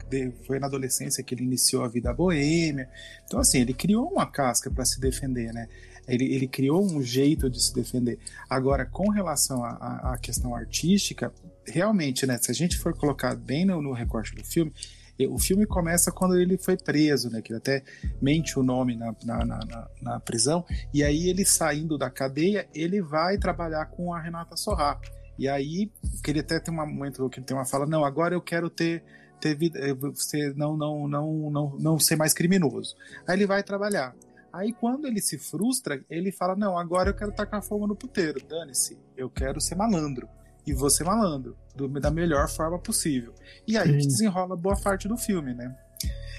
[0.45, 2.89] foi na adolescência que ele iniciou a vida boêmia.
[3.25, 5.67] Então, assim, ele criou uma casca para se defender, né?
[6.08, 8.19] Ele, ele, criou um jeito de se defender.
[8.49, 11.32] Agora, com relação à questão artística,
[11.65, 12.38] realmente, né?
[12.38, 14.73] Se a gente for colocar bem no, no recorte do filme,
[15.19, 17.41] o filme começa quando ele foi preso, né?
[17.41, 17.84] Que ele até
[18.21, 20.65] mente o nome na, na, na, na prisão.
[20.93, 25.00] E aí ele saindo da cadeia, ele vai trabalhar com a Renata Sorrá.
[25.38, 25.91] E aí,
[26.24, 28.69] que ele até tem um momento que ele tem uma fala, não, agora eu quero
[28.69, 29.04] ter
[29.39, 32.95] ter vida, você não, não, não, não, não ser mais criminoso.
[33.28, 34.15] Aí ele vai trabalhar.
[34.54, 38.39] Aí quando ele se frustra, ele fala: Não, agora eu quero tacar fogo no puteiro,
[38.47, 40.30] dane-se, eu quero ser malandro
[40.66, 43.34] e você malandro, do, da melhor forma possível.
[43.68, 44.07] E aí Sim.
[44.07, 45.76] desenrola boa parte do filme, né?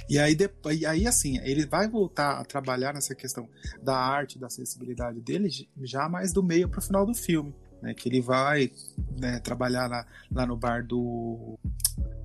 [0.09, 3.49] E aí, depois, e aí, assim, ele vai voltar a trabalhar nessa questão
[3.83, 5.49] da arte, da sensibilidade dele,
[5.83, 7.55] já mais do meio para o final do filme.
[7.81, 8.71] Né, que ele vai
[9.19, 11.59] né, trabalhar lá, lá no bar do,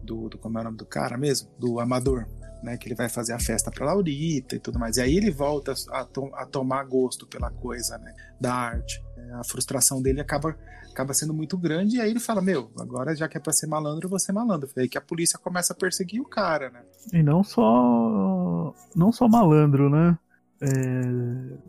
[0.04, 0.38] do, do.
[0.38, 1.50] Como é o nome do cara mesmo?
[1.58, 2.28] Do Amador.
[2.62, 2.78] né?
[2.78, 4.98] Que ele vai fazer a festa pra Laurita e tudo mais.
[4.98, 8.14] E aí ele volta a, to a tomar gosto pela coisa, né?
[8.40, 9.04] Da arte.
[9.34, 10.56] A frustração dele acaba,
[10.92, 11.98] acaba sendo muito grande.
[11.98, 14.32] E aí ele fala: Meu, agora já que é pra ser malandro, eu vou ser
[14.32, 14.68] malandro.
[14.68, 16.82] Foi aí que a polícia começa a perseguir o cara, né?
[17.14, 18.74] E não só.
[18.96, 20.18] Não só malandro, né?
[20.62, 20.68] É,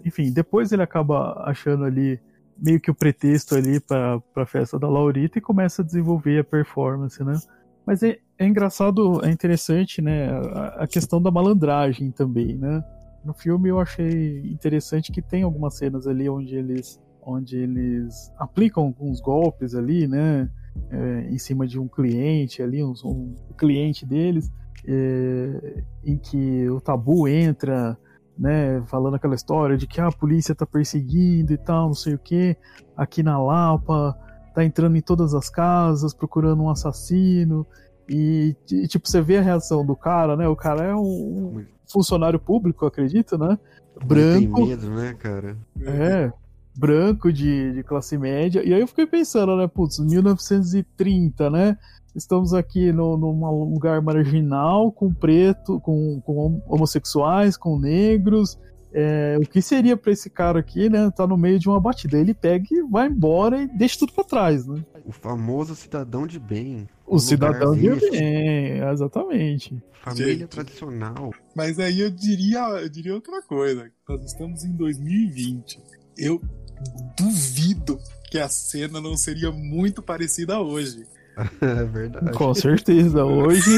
[0.04, 2.18] enfim, depois ele acaba achando ali
[2.60, 6.44] meio que o pretexto ali para a festa da Laurita e começa a desenvolver a
[6.44, 7.38] performance, né?
[7.86, 10.28] Mas é, é engraçado, é interessante, né?
[10.30, 12.84] A, a, questão da malandragem também, né?
[13.24, 18.84] No filme eu achei interessante que tem algumas cenas ali onde eles, onde eles aplicam
[18.84, 20.48] alguns golpes ali, né?
[20.90, 24.48] É, em cima de um cliente ali, um, um cliente deles,
[24.86, 27.98] é, em que o tabu entra
[28.38, 32.14] né, falando aquela história de que ah, a polícia tá perseguindo e tal, não sei
[32.14, 32.56] o que,
[32.96, 34.16] aqui na Lapa,
[34.54, 37.66] tá entrando em todas as casas procurando um assassino.
[38.08, 40.48] E, e tipo, você vê a reação do cara, né?
[40.48, 43.58] O cara é um funcionário público, acredito, né?
[44.04, 44.54] Branco.
[44.56, 45.56] Tem medo, né, cara?
[45.82, 46.32] É,
[46.78, 48.62] branco de, de classe média.
[48.64, 51.76] E aí eu fiquei pensando, né, putz, 1930, né?
[52.18, 58.58] estamos aqui no, num lugar marginal, com preto, com, com homossexuais, com negros.
[58.92, 61.10] É, o que seria para esse cara aqui, né?
[61.10, 62.18] Tá no meio de uma batida.
[62.18, 64.82] Ele pega e vai embora e deixa tudo para trás, né?
[65.04, 66.88] O famoso cidadão de bem.
[67.06, 69.80] O cidadão de bem, exatamente.
[70.02, 71.32] Família Gente, tradicional.
[71.54, 73.90] Mas aí eu diria, eu diria outra coisa.
[74.08, 75.80] Nós estamos em 2020.
[76.16, 76.40] Eu
[77.16, 77.98] duvido
[78.30, 81.06] que a cena não seria muito parecida a hoje.
[81.60, 82.36] É verdade.
[82.36, 83.70] Com certeza, hoje.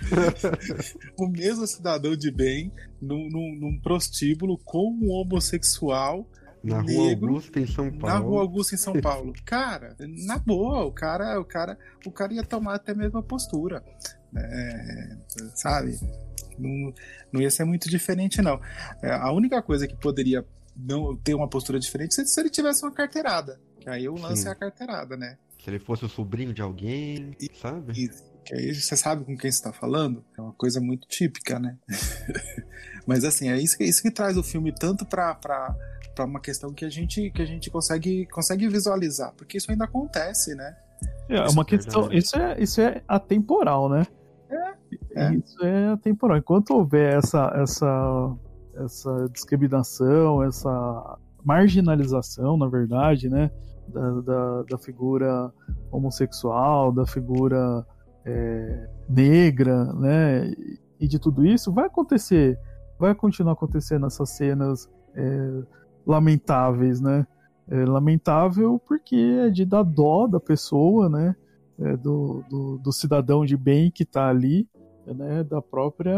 [1.18, 6.26] o mesmo cidadão de bem num, num, num prostíbulo com um homossexual.
[6.62, 8.06] Na negro, Rua Augusta, em São Paulo.
[8.06, 9.34] Na Rua Augusta, em São Paulo.
[9.44, 9.94] Cara,
[10.26, 13.84] na boa, o cara, o cara, o cara ia tomar até a mesma postura.
[14.34, 15.16] É,
[15.54, 16.00] sabe?
[16.58, 16.94] Não,
[17.30, 18.58] não ia ser muito diferente, não.
[19.02, 20.42] É, a única coisa que poderia
[20.76, 23.60] não ter uma postura diferente é se ele tivesse uma carteirada.
[23.80, 24.48] Que aí o lance Sim.
[24.48, 25.36] é a carteirada, né?
[25.62, 27.92] Se ele fosse o sobrinho de alguém, e, sabe?
[27.92, 28.24] Isso.
[28.44, 30.22] Que aí você sabe com quem você está falando.
[30.36, 31.78] É uma coisa muito típica, né?
[33.06, 36.72] Mas assim, é isso, é isso que traz o filme tanto para para uma questão
[36.72, 40.76] que a gente que a gente consegue consegue visualizar, porque isso ainda acontece, né?
[41.28, 44.06] É uma questão, isso é isso é atemporal, né?
[44.48, 45.34] É, é.
[45.34, 46.38] Isso é atemporal.
[46.38, 48.36] Enquanto houver essa essa
[48.76, 53.50] essa discriminação, essa marginalização, na verdade, né?
[53.88, 55.52] da, da, da figura
[55.90, 57.86] homossexual, da figura
[58.24, 60.52] é, negra, né?
[60.98, 62.58] E de tudo isso, vai acontecer,
[62.98, 65.62] vai continuar acontecendo essas cenas é,
[66.06, 67.26] lamentáveis, né?
[67.68, 71.34] É lamentável porque é de dar dó da pessoa, né?
[71.78, 74.68] É do, do, do, cidadão de bem que está ali,
[75.06, 75.42] né?
[75.42, 76.16] Da própria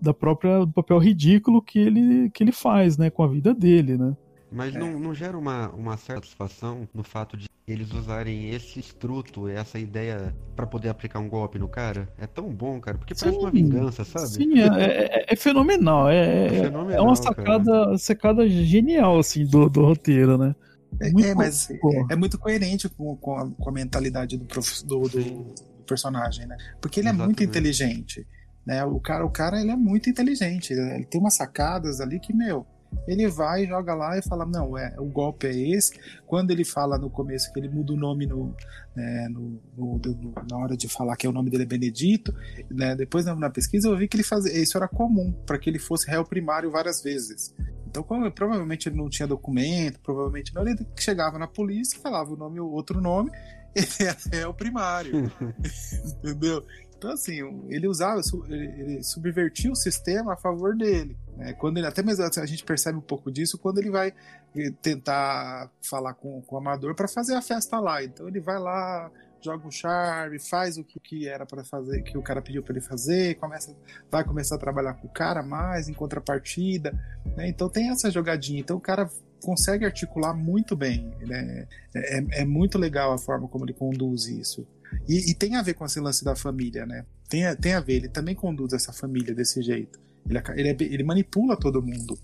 [0.00, 3.10] da própria do papel ridículo que ele que ele faz, né?
[3.10, 4.16] Com a vida dele, né?
[4.50, 4.78] Mas é.
[4.78, 9.76] não, não gera uma, uma certa satisfação no fato de eles usarem esse estruto, essa
[9.76, 12.08] ideia para poder aplicar um golpe no cara?
[12.16, 14.28] É tão bom, cara, porque sim, parece uma vingança, sabe?
[14.28, 16.08] Sim, é, é, é fenomenal.
[16.08, 16.98] É, é, fenomenal.
[16.98, 20.54] É uma sacada, sacada genial, assim, do, do roteiro, né?
[21.00, 21.76] É, muito é, mas é,
[22.10, 26.56] é, muito coerente com, com, a, com a mentalidade do, prof, do, do, personagem, né?
[26.80, 27.38] Porque ele é Exatamente.
[27.38, 28.26] muito inteligente.
[28.66, 28.84] Né?
[28.84, 30.72] O cara, o cara ele é muito inteligente.
[30.72, 32.66] Ele tem umas sacadas ali que, meu,
[33.06, 35.98] ele vai, joga lá e fala: Não, é, o golpe é esse.
[36.26, 38.54] Quando ele fala no começo que ele muda o nome no,
[38.94, 42.34] né, no, no, no, na hora de falar que é o nome dele é Benedito,
[42.70, 45.70] né, depois na, na pesquisa eu vi que ele fazia, isso era comum para que
[45.70, 47.54] ele fosse réu primário várias vezes.
[47.86, 52.36] Então, como, provavelmente ele não tinha documento, provavelmente não, ele chegava na polícia, falava o
[52.36, 53.30] nome, outro nome,
[53.74, 55.30] ele era réu primário.
[56.18, 56.64] Entendeu?
[56.96, 57.34] Então, assim,
[57.68, 61.16] ele usava, ele subvertia o sistema a favor dele.
[61.36, 61.52] Né?
[61.52, 64.14] Quando ele, até mesmo a gente percebe um pouco disso quando ele vai
[64.56, 68.02] eh, tentar falar com, com o amador para fazer a festa lá.
[68.02, 69.10] Então ele vai lá,
[69.42, 72.72] joga um charme, faz o que, que era para fazer, que o cara pediu para
[72.72, 73.76] ele fazer, começa,
[74.10, 76.98] vai começar a trabalhar com o cara mais em contrapartida.
[77.36, 77.48] Né?
[77.48, 78.60] Então tem essa jogadinha.
[78.60, 79.10] Então o cara
[79.42, 81.12] consegue articular muito bem.
[81.20, 81.68] Né?
[81.94, 84.66] É, é, é muito legal a forma como ele conduz isso.
[85.08, 87.04] E, e, tem a ver com esse lance da família, né?
[87.28, 89.98] Tem, tem a ver, ele também conduz essa família desse jeito.
[90.28, 92.18] Ele, ele, é, ele manipula todo mundo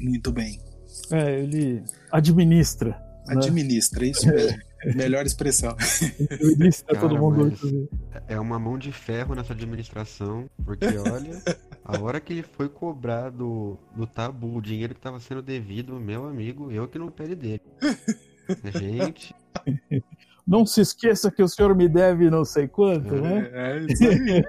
[0.00, 0.60] muito bem.
[1.10, 2.90] É, ele administra.
[3.26, 3.34] Né?
[3.36, 4.06] Administra, né?
[4.06, 4.58] isso mesmo.
[4.94, 5.74] Melhor expressão.
[6.30, 7.88] Administra Cara, todo mundo.
[8.28, 11.42] É uma mão de ferro nessa administração, porque olha,
[11.84, 15.98] a hora que ele foi cobrar do, do tabu o dinheiro que estava sendo devido,
[15.98, 17.62] meu amigo, eu que não pede dele.
[18.78, 19.34] Gente.
[20.46, 23.50] Não se esqueça que o senhor me deve não sei quanto, é, né?
[23.52, 24.44] É, isso aí.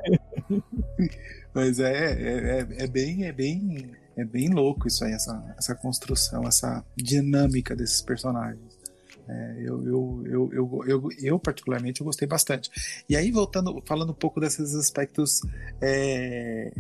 [1.53, 5.73] Mas é, é, é, é, bem, é bem, é bem louco isso aí, essa, essa
[5.73, 8.77] construção, essa dinâmica desses personagens.
[9.27, 10.23] É, eu, eu,
[10.53, 12.69] eu, eu, eu, particularmente, eu gostei bastante.
[13.09, 15.41] E aí, voltando, falando um pouco desses aspectos
[15.81, 16.71] é,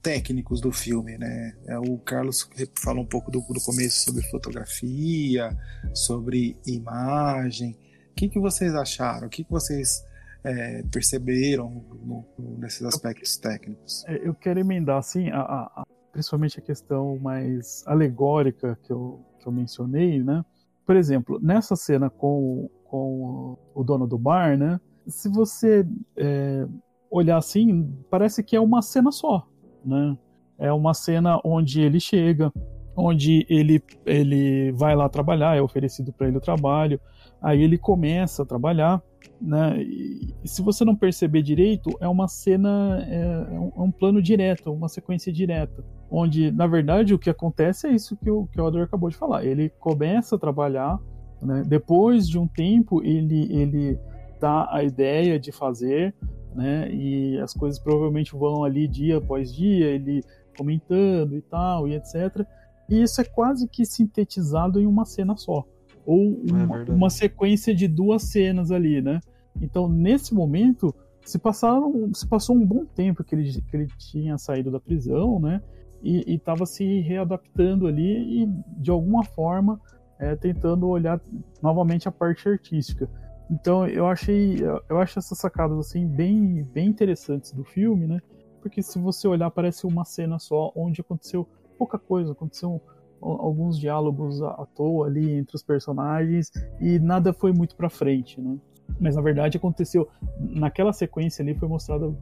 [0.00, 1.56] técnicos do filme, né?
[1.66, 2.48] É, o Carlos
[2.78, 5.56] falou um pouco do, do começo sobre fotografia,
[5.94, 7.76] sobre imagem.
[8.14, 9.26] O que, que vocês acharam?
[9.26, 10.04] O que, que vocês
[10.44, 11.68] é, perceberam
[12.00, 14.04] no, no, nesses aspectos técnicos?
[14.06, 19.48] É, eu quero emendar, assim, a, a, principalmente a questão mais alegórica que eu, que
[19.48, 20.44] eu mencionei, né?
[20.86, 24.80] Por exemplo, nessa cena com, com o dono do bar, né?
[25.08, 25.84] Se você
[26.16, 26.68] é,
[27.10, 29.44] olhar assim, parece que é uma cena só,
[29.84, 30.16] né?
[30.56, 32.52] É uma cena onde ele chega,
[32.96, 37.00] onde ele, ele vai lá trabalhar, é oferecido para ele o trabalho,
[37.42, 39.02] aí ele começa a trabalhar,
[39.40, 39.82] né?
[39.82, 44.22] E, se você não perceber direito, é uma cena, é, é, um, é, um, plano
[44.22, 48.60] direto, uma sequência direta, onde na verdade o que acontece é isso que o que
[48.60, 49.44] o Ador acabou de falar.
[49.44, 50.98] Ele começa a trabalhar,
[51.42, 51.62] né?
[51.66, 53.98] depois de um tempo ele ele
[54.40, 56.14] dá a ideia de fazer,
[56.54, 56.88] né?
[56.92, 60.22] E as coisas provavelmente vão ali dia após dia, ele
[60.56, 62.46] comentando e tal e etc.
[62.88, 65.64] E isso é quase que sintetizado em uma cena só
[66.06, 69.20] ou é uma, é uma, sequência de duas cenas ali, né?
[69.60, 74.36] Então, nesse momento, se passaram, se passou um bom tempo que ele, que ele tinha
[74.36, 75.62] saído da prisão, né?
[76.02, 79.80] E estava se readaptando ali e, de alguma forma,
[80.18, 81.20] é, tentando olhar
[81.62, 83.08] novamente a parte artística.
[83.50, 84.58] Então, eu achei,
[84.88, 88.20] eu acho essas sacadas assim bem, bem interessantes do filme, né?
[88.60, 91.48] Porque se você olhar, parece uma cena só onde aconteceu
[91.78, 92.80] pouca coisa, aconteceu
[93.20, 96.50] alguns diálogos à toa ali entre os personagens
[96.80, 98.58] e nada foi muito para frente, né?
[99.00, 100.08] Mas na verdade aconteceu
[100.38, 102.16] naquela sequência ali foi mostrado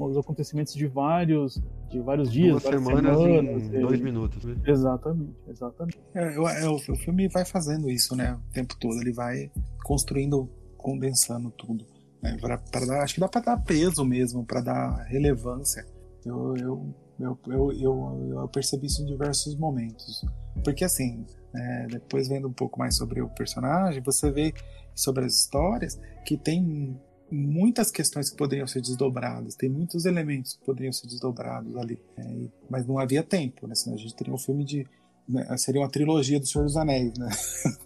[0.00, 3.80] os acontecimentos de vários de vários dias, Duas várias semanas, semanas em e...
[3.80, 4.44] dois minutos.
[4.44, 4.56] Né?
[4.66, 6.00] Exatamente, exatamente.
[6.14, 8.38] É, é, o, o filme vai fazendo isso, né?
[8.50, 9.50] O tempo todo ele vai
[9.84, 11.86] construindo, condensando tudo,
[12.20, 12.36] né?
[12.40, 15.86] Pra, pra dar, acho que dá para dar peso mesmo, para dar relevância.
[16.26, 20.24] Eu, eu eu, eu, eu, eu, percebi isso em diversos momentos.
[20.62, 24.54] Porque, assim, é, depois vendo um pouco mais sobre o personagem, você vê
[24.94, 26.98] sobre as histórias que tem
[27.30, 32.00] muitas questões que poderiam ser desdobradas, tem muitos elementos que poderiam ser desdobrados ali.
[32.16, 33.74] É, mas não havia tempo, né?
[33.74, 34.86] Senão a gente teria um filme de.
[35.28, 37.28] Né, seria uma trilogia do Senhor dos Anéis, né?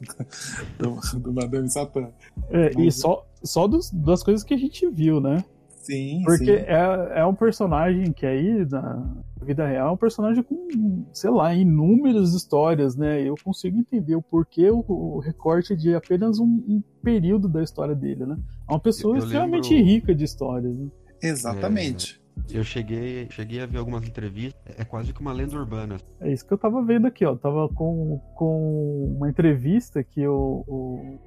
[0.78, 2.10] do, do Madame Satã.
[2.50, 2.86] É, mas...
[2.86, 5.44] E só, só dos, das coisas que a gente viu, né?
[5.82, 6.64] Sim, Porque sim.
[6.64, 9.04] É, é um personagem que aí, na
[9.42, 13.20] vida real, é um personagem com, sei lá, inúmeras histórias, né?
[13.20, 17.96] Eu consigo entender o porquê o, o recorte de apenas um, um, período da história
[17.96, 18.38] dele, né?
[18.68, 19.90] É uma pessoa eu extremamente lembro...
[19.90, 20.88] rica de histórias, né?
[21.20, 22.22] Exatamente.
[22.52, 25.96] É, eu cheguei, cheguei a ver algumas entrevistas, é quase que uma lenda urbana.
[26.20, 27.32] É isso que eu tava vendo aqui, ó.
[27.32, 31.18] Eu tava com, com uma entrevista que o, o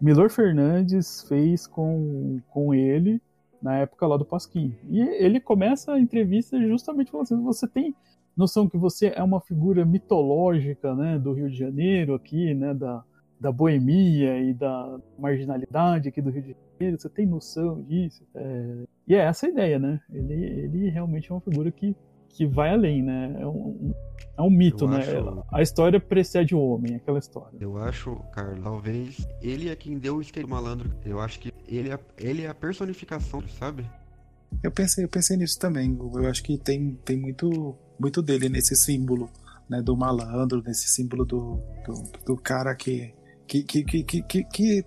[0.00, 3.20] Milor Fernandes fez com, com ele
[3.62, 4.74] na época lá do Pasquim.
[4.90, 7.94] E ele começa a entrevista justamente falando assim: você tem
[8.36, 13.04] noção que você é uma figura mitológica, né, do Rio de Janeiro aqui, né, da,
[13.38, 18.24] da boemia e da marginalidade aqui do Rio de Janeiro, você tem noção disso?
[18.34, 18.84] É...
[19.06, 20.00] E é essa a ideia, né?
[20.12, 21.94] Ele, ele realmente é uma figura que,
[22.32, 23.36] que vai além, né?
[23.38, 23.94] É um,
[24.36, 24.98] é um mito, eu né?
[24.98, 25.44] Acho...
[25.52, 27.56] A história precede o homem, aquela história.
[27.60, 30.90] Eu acho, Carlos, talvez ele é quem deu o esquema malandro.
[31.04, 33.86] Eu acho que ele é, ele é a personificação, sabe?
[34.62, 35.96] Eu pensei, eu pensei nisso também.
[36.14, 39.30] Eu acho que tem, tem muito, muito dele nesse símbolo,
[39.68, 43.14] né, do malandro, nesse símbolo do, do, do cara que
[43.46, 44.84] que, que, que, que, que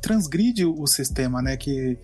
[0.00, 1.56] transgride o sistema, né?
[1.56, 1.96] Que,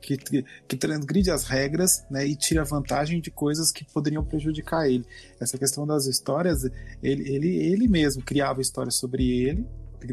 [0.00, 2.26] que, que, que, transgride as regras, né?
[2.26, 5.04] E tira vantagem de coisas que poderiam prejudicar ele.
[5.40, 6.64] Essa questão das histórias,
[7.02, 9.66] ele, ele, ele mesmo criava histórias sobre ele,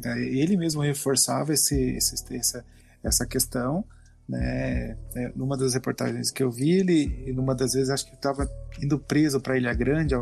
[0.03, 2.65] né, ele mesmo reforçava esse, esse, essa,
[3.03, 3.83] essa questão,
[4.27, 4.95] né?
[5.15, 8.49] É, numa das reportagens que eu vi, ele, numa das vezes, acho que estava
[8.81, 10.13] indo preso para Ilha Grande,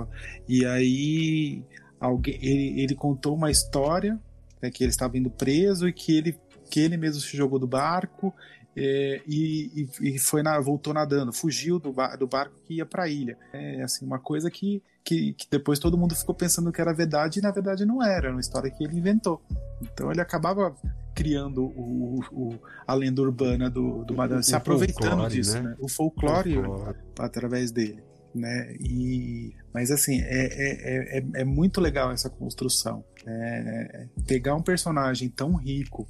[0.48, 1.64] e aí
[2.00, 4.18] alguém, ele, ele contou uma história
[4.62, 6.38] né, que ele estava indo preso e que ele
[6.70, 8.34] que ele mesmo se jogou do barco
[8.80, 13.04] é, e, e, foi na, voltou nadando, fugiu do, bar, do barco que ia para
[13.04, 13.36] a ilha.
[13.52, 17.40] É assim, uma coisa que, que, que, depois todo mundo ficou pensando que era verdade
[17.40, 19.42] e na verdade não era, era uma história que ele inventou.
[19.82, 20.76] Então ele acabava
[21.16, 25.70] criando o, o a lenda urbana do, do Madame, se aproveitando disso, né?
[25.70, 25.76] né?
[25.80, 26.98] o folclore, folclore.
[27.18, 28.04] através dele.
[28.36, 28.76] Né?
[28.80, 33.04] E, mas assim, é, é, é, é muito legal essa construção.
[33.26, 36.08] É, pegar um personagem tão rico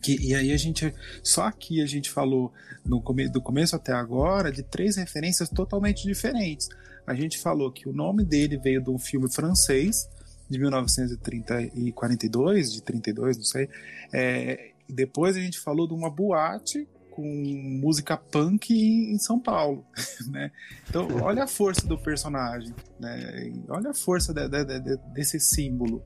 [0.00, 0.94] Que, e aí a gente.
[1.22, 2.52] Só aqui a gente falou
[2.84, 6.68] no come, do começo até agora de três referências totalmente diferentes.
[7.06, 10.08] A gente falou que o nome dele veio de um filme francês
[10.48, 13.68] de 1942, de 32, não sei.
[14.12, 19.84] É, depois a gente falou de uma boate com música punk em São Paulo,
[20.30, 20.50] né?
[20.88, 23.52] Então, olha a força do personagem, né?
[23.68, 26.02] Olha a força de, de, de, desse símbolo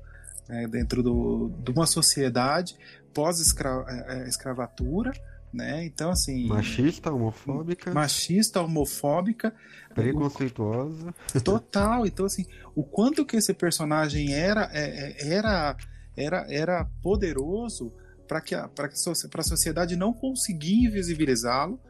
[0.48, 0.66] né?
[0.66, 2.76] dentro do, de uma sociedade
[3.16, 5.84] pós-escravatura, é, é, né?
[5.86, 6.46] Então, assim...
[6.46, 7.94] Machista, homofóbica.
[7.94, 9.54] Machista, homofóbica.
[9.94, 11.14] Preconceituosa.
[11.42, 12.06] Total.
[12.06, 12.44] Então, assim,
[12.74, 15.74] o quanto que esse personagem era, é, era,
[16.14, 17.90] era, era poderoso
[18.28, 21.80] para que, a, que a sociedade não conseguir invisibilizá-lo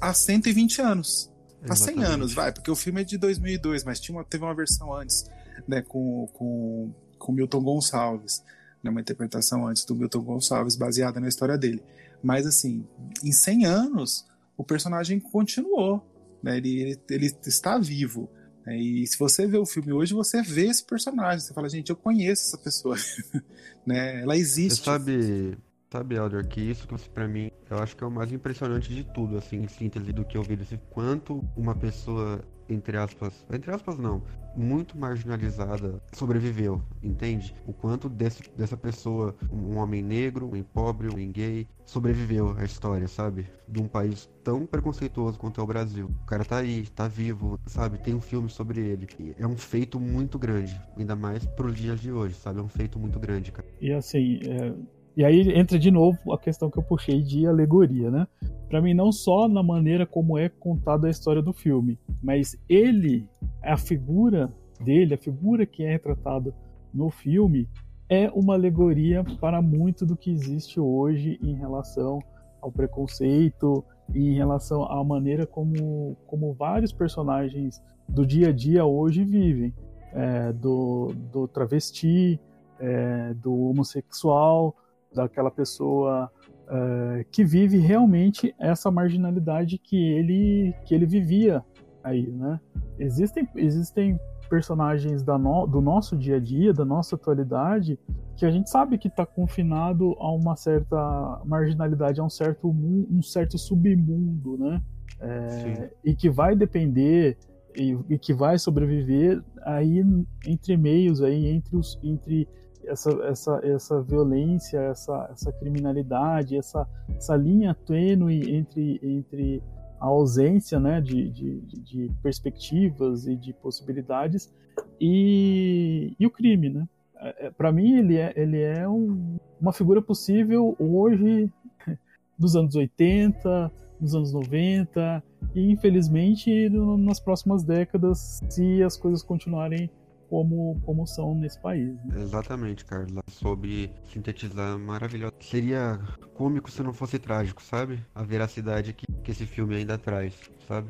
[0.00, 1.30] há 120 anos.
[1.68, 4.54] Há 100 anos, vai, porque o filme é de 2002, mas tinha uma, teve uma
[4.54, 5.30] versão antes,
[5.68, 8.42] né, com, com, com Milton Gonçalves,
[8.82, 11.82] né, uma interpretação antes do Milton Gonçalves, baseada na história dele.
[12.22, 12.86] Mas, assim,
[13.22, 14.26] em 100 anos,
[14.56, 16.04] o personagem continuou,
[16.42, 18.28] né, ele, ele, ele está vivo.
[18.64, 21.40] Né, e se você vê o filme hoje, você vê esse personagem.
[21.40, 22.96] Você fala, gente, eu conheço essa pessoa.
[23.86, 24.22] né?
[24.22, 24.78] Ela existe.
[24.78, 25.58] Você sabe,
[25.90, 29.04] sabe, Elder, que isso que para mim, eu acho que é o mais impressionante de
[29.04, 33.70] tudo, assim, em síntese do que eu vi desse quanto uma pessoa entre aspas, entre
[33.70, 34.22] aspas não,
[34.56, 37.54] muito marginalizada sobreviveu, entende?
[37.66, 42.56] O quanto desse, dessa pessoa, um homem negro, um homem pobre, um homem gay, sobreviveu
[42.56, 43.46] à história, sabe?
[43.68, 46.10] De um país tão preconceituoso quanto é o Brasil.
[46.22, 47.98] O cara tá aí, tá vivo, sabe?
[47.98, 49.34] Tem um filme sobre ele.
[49.38, 52.60] É um feito muito grande, ainda mais pros dias de hoje, sabe?
[52.60, 53.68] É um feito muito grande, cara.
[53.80, 54.74] E assim, é
[55.16, 58.26] e aí entra de novo a questão que eu puxei de alegoria, né?
[58.68, 63.28] Para mim, não só na maneira como é contada a história do filme, mas ele,
[63.62, 64.48] a figura
[64.80, 66.54] dele, a figura que é retratada
[66.94, 67.68] no filme,
[68.08, 72.20] é uma alegoria para muito do que existe hoje em relação
[72.60, 73.84] ao preconceito
[74.14, 79.72] e em relação à maneira como, como vários personagens do dia a dia hoje vivem.
[80.12, 82.40] É, do, do travesti,
[82.80, 84.74] é, do homossexual,
[85.14, 86.30] daquela pessoa
[86.66, 91.64] uh, que vive realmente essa marginalidade que ele que ele vivia
[92.02, 92.60] aí, né?
[92.98, 97.98] Existem existem personagens no, do nosso dia a dia, da nossa atualidade,
[98.36, 103.22] que a gente sabe que está confinado a uma certa marginalidade, a um certo um
[103.22, 104.82] certo submundo, né?
[105.20, 107.36] É, e que vai depender
[107.76, 110.02] e, e, que vai sobreviver aí
[110.46, 112.48] entre meios aí entre os entre
[112.90, 116.86] essa, essa, essa violência, essa, essa criminalidade, essa,
[117.16, 119.62] essa linha tênue entre, entre
[120.00, 124.52] a ausência né, de, de, de perspectivas e de possibilidades
[125.00, 126.70] e, e o crime.
[126.70, 126.88] Né?
[127.16, 131.52] É, é Para mim, ele é, ele é um, uma figura possível hoje,
[132.38, 133.70] dos anos 80,
[134.00, 135.22] dos anos 90,
[135.54, 139.90] e infelizmente nas próximas décadas, se as coisas continuarem
[140.30, 141.92] como, como são nesse país.
[142.04, 142.22] Né?
[142.22, 143.20] Exatamente, Carla.
[143.28, 145.34] Soube sintetizar maravilhoso.
[145.40, 146.00] Seria
[146.34, 148.06] cômico se não fosse trágico, sabe?
[148.14, 150.32] A veracidade que, que esse filme ainda traz,
[150.68, 150.88] sabe?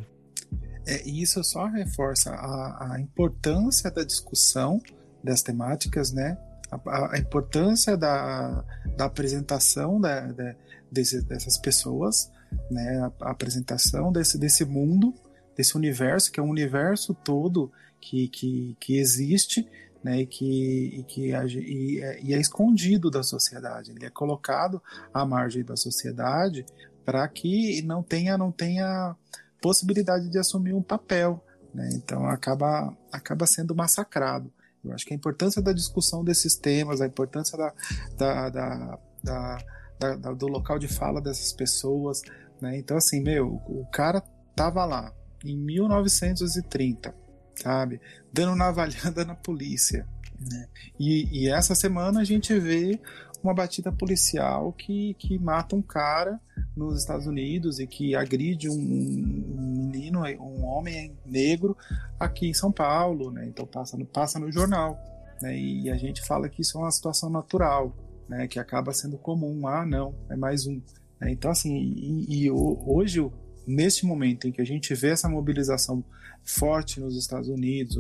[0.87, 4.79] É, e isso só reforça a, a importância da discussão
[5.25, 6.37] das temáticas, né?
[6.71, 8.63] A, a importância da,
[8.97, 10.55] da apresentação da, da,
[10.93, 12.31] desse, dessas pessoas,
[12.71, 13.11] né?
[13.21, 15.15] A, a apresentação desse, desse mundo,
[15.57, 19.69] desse universo, que é um universo todo que, que, que existe
[20.03, 24.83] né, e, que, e, que e é, e é escondido da sociedade, ele é colocado
[25.13, 26.65] à margem da sociedade
[27.05, 29.15] para que não tenha, não tenha
[29.61, 31.45] possibilidade de assumir um papel.
[31.73, 34.53] Né, então acaba, acaba sendo massacrado.
[34.83, 37.73] Eu acho que a importância da discussão desses temas, a importância da,
[38.17, 38.99] da, da,
[39.99, 42.23] da, da do local de fala dessas pessoas.
[42.61, 44.23] Né, então, assim, meu, o cara
[44.57, 45.13] tava lá
[45.45, 47.15] em 1930
[47.63, 48.01] sabe?
[48.33, 50.07] Dando navalhada na polícia.
[50.39, 50.69] Né?
[50.99, 52.99] E, e, essa semana a gente vê
[53.43, 56.41] uma batida policial que, que mata um cara
[56.77, 61.77] nos Estados Unidos e que agride um, um menino, um homem negro
[62.19, 63.47] aqui em São Paulo, né?
[63.47, 64.99] Então passa no, passa no jornal,
[65.43, 65.59] né?
[65.59, 67.95] E a gente fala que isso é uma situação natural,
[68.29, 68.47] né?
[68.47, 69.67] Que acaba sendo comum.
[69.67, 70.81] Ah, não, é mais um.
[71.21, 71.31] Né?
[71.31, 73.21] Então assim, e, e hoje
[73.67, 76.05] neste momento em que a gente vê essa mobilização
[76.45, 77.97] forte nos Estados Unidos,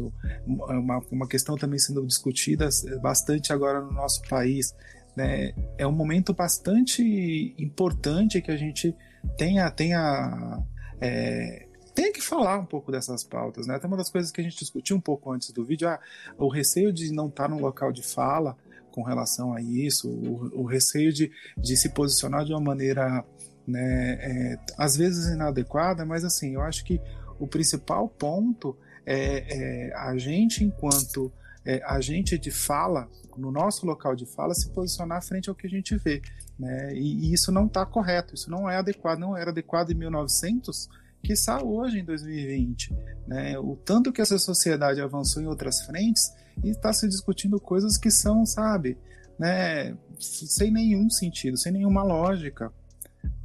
[0.46, 2.68] uma, uma questão também sendo discutida
[3.00, 4.74] bastante agora no nosso país,
[5.16, 8.94] né, é um momento bastante importante que a gente
[9.36, 10.62] tenha, tenha
[11.00, 13.74] é, tem que falar um pouco dessas pautas, né?
[13.74, 15.98] Até uma das coisas que a gente discutiu um pouco antes do vídeo, ah,
[16.38, 18.56] o receio de não estar num local de fala
[18.92, 23.24] com relação a isso, o, o receio de, de se posicionar de uma maneira,
[23.66, 27.00] né, é, às vezes inadequada, mas assim, eu acho que
[27.40, 31.32] o principal ponto é, é a gente, enquanto
[31.64, 35.70] é, agente de fala, no nosso local de fala, se posicionar frente ao que a
[35.70, 36.20] gente vê.
[36.58, 36.94] Né?
[36.94, 40.88] E, e isso não está correto, isso não é adequado, não era adequado em 1900,
[41.22, 42.94] que está hoje em 2020.
[43.26, 43.58] Né?
[43.58, 46.32] O tanto que essa sociedade avançou em outras frentes
[46.62, 48.98] e está se discutindo coisas que são, sabe,
[49.38, 52.70] né, sem nenhum sentido, sem nenhuma lógica.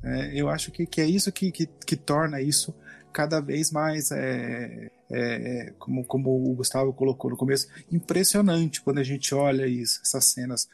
[0.03, 2.75] É, eu acho que, que é isso que, que, que torna isso
[3.15, 9.03] cada vez mais, é, é, como, como o Gustavo colocou no começo, impressionante quando a
[9.03, 10.67] gente olha isso, essas cenas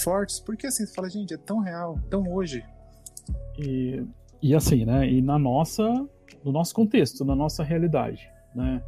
[0.00, 2.64] fortes, porque assim, você fala, gente, é tão real, tão hoje.
[3.58, 4.00] E,
[4.40, 5.84] e assim, né, e na nossa,
[6.44, 8.80] no nosso contexto, na nossa realidade, né,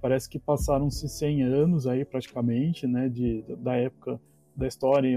[0.00, 4.20] parece que passaram-se 100 anos aí praticamente, né, de, da época
[4.54, 5.10] da história,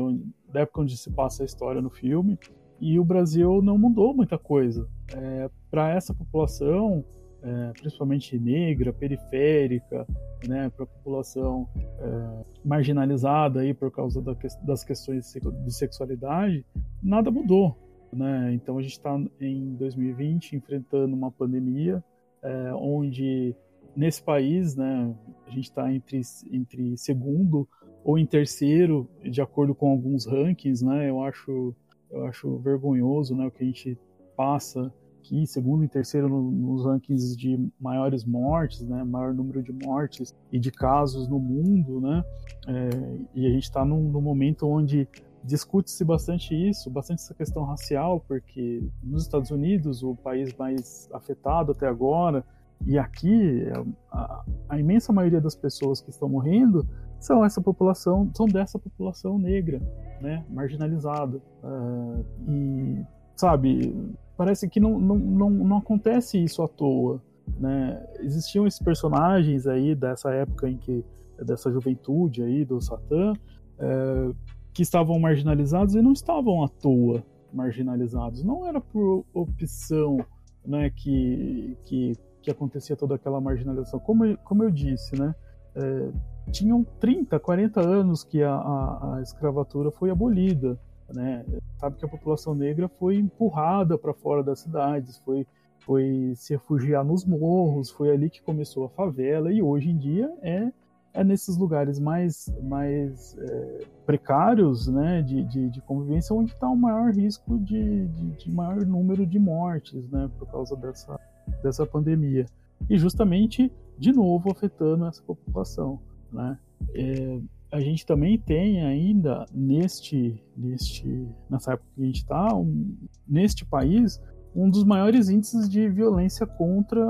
[0.51, 2.39] da época onde se passa a história no filme,
[2.81, 4.89] e o Brasil não mudou muita coisa.
[5.13, 7.05] É, Para essa população,
[7.45, 10.07] é, principalmente negra, periférica,
[10.47, 15.31] né, para a população é, marginalizada aí por causa da, das questões
[15.63, 16.65] de sexualidade,
[17.03, 17.77] nada mudou.
[18.11, 18.53] Né?
[18.53, 22.03] Então a gente está em 2020 enfrentando uma pandemia
[22.41, 23.55] é, onde
[23.95, 25.15] nesse país, né,
[25.45, 26.21] a gente está entre,
[26.51, 27.67] entre segundo
[28.03, 31.09] ou em terceiro, de acordo com alguns rankings, né?
[31.09, 31.73] Eu acho,
[32.11, 33.97] eu acho vergonhoso, né, o que a gente
[34.35, 34.93] passa
[35.25, 40.35] aqui, segundo e terceiro no, nos rankings de maiores mortes, né, maior número de mortes
[40.51, 42.23] e de casos no mundo, né,
[42.67, 42.89] é,
[43.33, 45.07] e a gente está num, num, momento onde
[45.43, 51.71] discute-se bastante isso, bastante essa questão racial, porque nos Estados Unidos, o país mais afetado
[51.71, 52.43] até agora,
[52.85, 53.63] e aqui
[54.11, 56.87] a, a imensa maioria das pessoas que estão morrendo
[57.19, 59.81] são essa população, são dessa população negra,
[60.21, 63.05] né, marginalizada, uh, e
[63.35, 67.21] sabe parece que não, não, não, não acontece isso à toa.
[67.59, 68.05] Né?
[68.19, 71.03] Existiam esses personagens aí dessa época em que
[71.37, 73.33] dessa juventude aí do Satã
[73.77, 74.31] é,
[74.73, 78.43] que estavam marginalizados e não estavam à toa marginalizados.
[78.43, 80.17] Não era por opção
[80.65, 83.99] né, que, que, que acontecia toda aquela marginalização.
[83.99, 85.33] Como, como eu disse, né,
[85.75, 86.11] é,
[86.51, 90.79] tinham 30, 40 anos que a, a, a escravatura foi abolida.
[91.13, 91.45] Né?
[91.77, 95.45] Sabe que a população negra foi empurrada para fora das cidades, foi,
[95.79, 100.31] foi se refugiar nos morros, foi ali que começou a favela e hoje em dia
[100.41, 100.71] é,
[101.13, 106.75] é nesses lugares mais, mais é, precários né, de, de, de, convivência onde está o
[106.75, 111.19] maior risco de, de, de, maior número de mortes né, por causa dessa,
[111.63, 112.45] dessa pandemia.
[112.89, 115.99] E justamente, de novo, afetando essa população.
[116.31, 116.57] Né?
[116.93, 117.39] É,
[117.75, 122.95] a gente também tem ainda neste, neste nessa época que a gente está, um,
[123.27, 124.21] neste país,
[124.55, 127.05] um dos maiores índices de violência contra,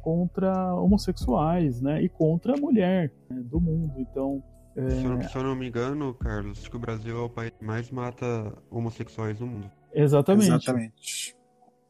[0.00, 3.92] contra homossexuais, né, e contra a mulher né, do mundo.
[3.98, 4.40] Então,
[4.76, 4.88] é...
[4.88, 7.50] se, eu, se, eu, não me engano, Carlos, acho que o Brasil é o país
[7.50, 9.68] que mais mata homossexuais do mundo.
[9.92, 10.46] Exatamente.
[10.46, 11.36] Exatamente.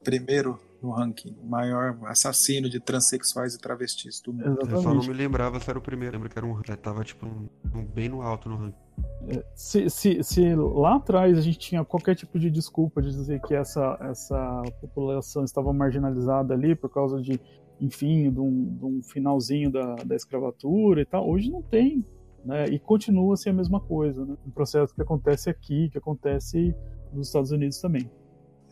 [0.03, 1.36] Primeiro no ranking.
[1.44, 4.46] Maior assassino de transexuais e travestis do mundo.
[4.46, 4.74] Exatamente.
[4.74, 6.14] Eu só não me lembrava se era o primeiro.
[6.14, 6.60] Lembro que era um.
[6.64, 8.82] Já tava, tipo, um, bem no alto no ranking.
[9.28, 13.40] É, se, se, se, lá atrás a gente tinha qualquer tipo de desculpa de dizer
[13.40, 17.40] que essa, essa população estava marginalizada ali por causa de,
[17.80, 22.04] enfim, de um, de um finalzinho da, da escravatura e tal, hoje não tem.
[22.44, 22.66] Né?
[22.66, 24.24] E continua a ser a mesma coisa.
[24.24, 24.36] Né?
[24.46, 26.74] Um processo que acontece aqui, que acontece
[27.12, 28.10] nos Estados Unidos também.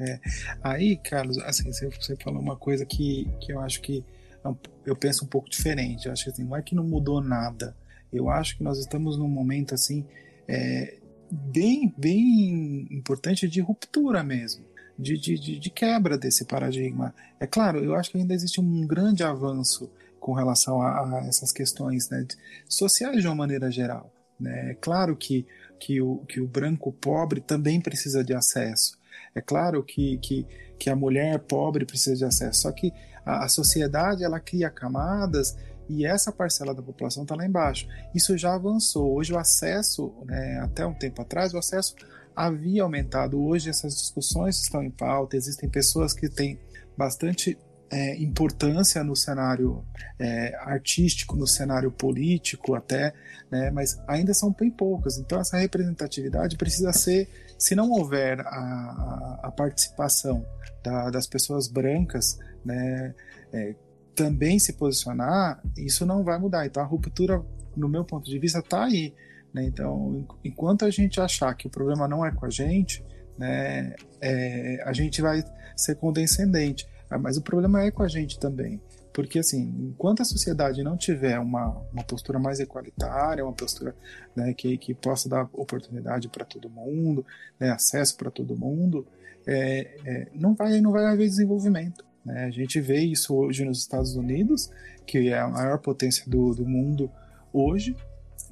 [0.00, 0.18] É.
[0.62, 4.02] Aí, Carlos, assim, você falou uma coisa que, que eu acho que
[4.44, 6.06] é eu penso um pouco diferente.
[6.06, 7.76] Eu acho que assim, não é que não mudou nada.
[8.12, 10.04] Eu acho que nós estamos num momento assim
[10.48, 10.96] é,
[11.30, 14.64] bem, bem importante de ruptura mesmo,
[14.98, 17.14] de, de, de, quebra desse paradigma.
[17.38, 21.52] É claro, eu acho que ainda existe um grande avanço com relação a, a essas
[21.52, 22.26] questões né,
[22.68, 24.12] sociais de uma maneira geral.
[24.38, 24.72] Né?
[24.72, 25.46] É claro que,
[25.78, 28.98] que, o, que o branco pobre também precisa de acesso.
[29.34, 30.46] É claro que, que,
[30.78, 32.92] que a mulher pobre precisa de acesso, só que
[33.24, 35.56] a, a sociedade ela cria camadas
[35.88, 37.88] e essa parcela da população está lá embaixo.
[38.14, 39.12] Isso já avançou.
[39.12, 41.96] Hoje o acesso, né, até um tempo atrás, o acesso
[42.34, 43.40] havia aumentado.
[43.40, 46.60] Hoje essas discussões estão em pauta, existem pessoas que têm
[46.96, 47.58] bastante
[47.90, 49.84] é, importância no cenário
[50.16, 53.12] é, artístico, no cenário político até,
[53.50, 55.18] né, mas ainda são bem poucas.
[55.18, 57.28] Então essa representatividade precisa ser,
[57.60, 60.44] se não houver a, a, a participação
[60.82, 63.14] da, das pessoas brancas, né,
[63.52, 63.74] é,
[64.14, 66.64] também se posicionar, isso não vai mudar.
[66.64, 67.44] Então a ruptura,
[67.76, 69.14] no meu ponto de vista, está aí.
[69.52, 69.64] Né?
[69.64, 73.04] Então, enquanto a gente achar que o problema não é com a gente,
[73.38, 75.44] né, é, a gente vai
[75.76, 76.88] ser condescendente.
[77.10, 78.80] Ah, mas o problema é com a gente também.
[79.12, 83.94] Porque, assim, enquanto a sociedade não tiver uma, uma postura mais equalitária, uma postura
[84.36, 87.26] né, que, que possa dar oportunidade para todo mundo,
[87.58, 89.06] né, acesso para todo mundo,
[89.46, 92.04] é, é, não, vai, não vai haver desenvolvimento.
[92.24, 92.44] Né?
[92.44, 94.70] A gente vê isso hoje nos Estados Unidos,
[95.06, 97.10] que é a maior potência do, do mundo
[97.52, 97.96] hoje,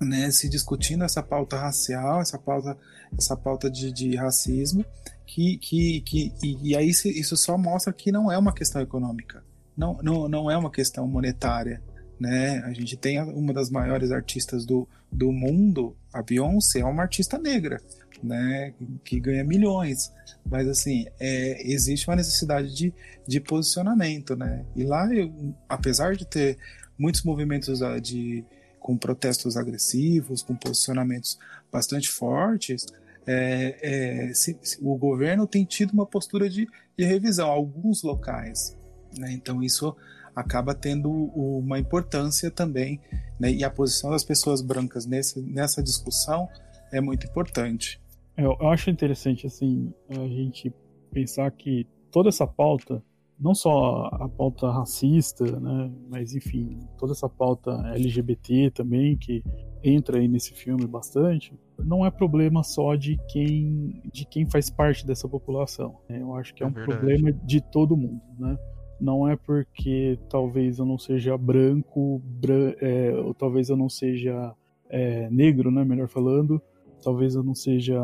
[0.01, 2.77] né, se discutindo essa pauta racial, essa pauta,
[3.17, 4.85] essa pauta de, de racismo,
[5.27, 9.43] que, que, que e, e aí isso só mostra que não é uma questão econômica,
[9.79, 11.81] não, não, não é uma questão monetária,
[12.19, 12.59] né?
[12.65, 17.39] A gente tem uma das maiores artistas do, do mundo, a Beyoncé, é uma artista
[17.39, 17.81] negra,
[18.21, 18.75] né?
[19.05, 20.13] Que ganha milhões,
[20.45, 22.93] mas assim, é, existe uma necessidade de,
[23.25, 24.65] de posicionamento, né?
[24.75, 25.33] E lá, eu,
[25.69, 26.59] apesar de ter
[26.99, 28.45] muitos movimentos ah, de
[28.81, 31.39] com protestos agressivos, com posicionamentos
[31.71, 32.87] bastante fortes,
[33.27, 36.67] é, é, se, se, o governo tem tido uma postura de,
[36.97, 38.78] de revisão, alguns locais.
[39.17, 39.33] Né?
[39.33, 39.95] Então isso
[40.35, 43.01] acaba tendo uma importância também,
[43.39, 43.51] né?
[43.51, 46.49] e a posição das pessoas brancas nesse, nessa discussão
[46.93, 48.01] é muito importante.
[48.37, 50.73] Eu, eu acho interessante assim a gente
[51.13, 53.03] pensar que toda essa pauta
[53.39, 59.45] não só a pauta racista, né, mas enfim, toda essa pauta LGBT também que
[59.83, 65.07] entra aí nesse filme bastante, não é problema só de quem de quem faz parte
[65.07, 65.97] dessa população.
[66.09, 66.21] Né?
[66.21, 66.99] Eu acho que é, é um verdade.
[66.99, 68.59] problema de todo mundo, né?
[69.01, 74.55] Não é porque talvez eu não seja branco, bran é, ou talvez eu não seja
[74.89, 76.61] é, negro, né, melhor falando,
[77.03, 78.01] talvez eu não seja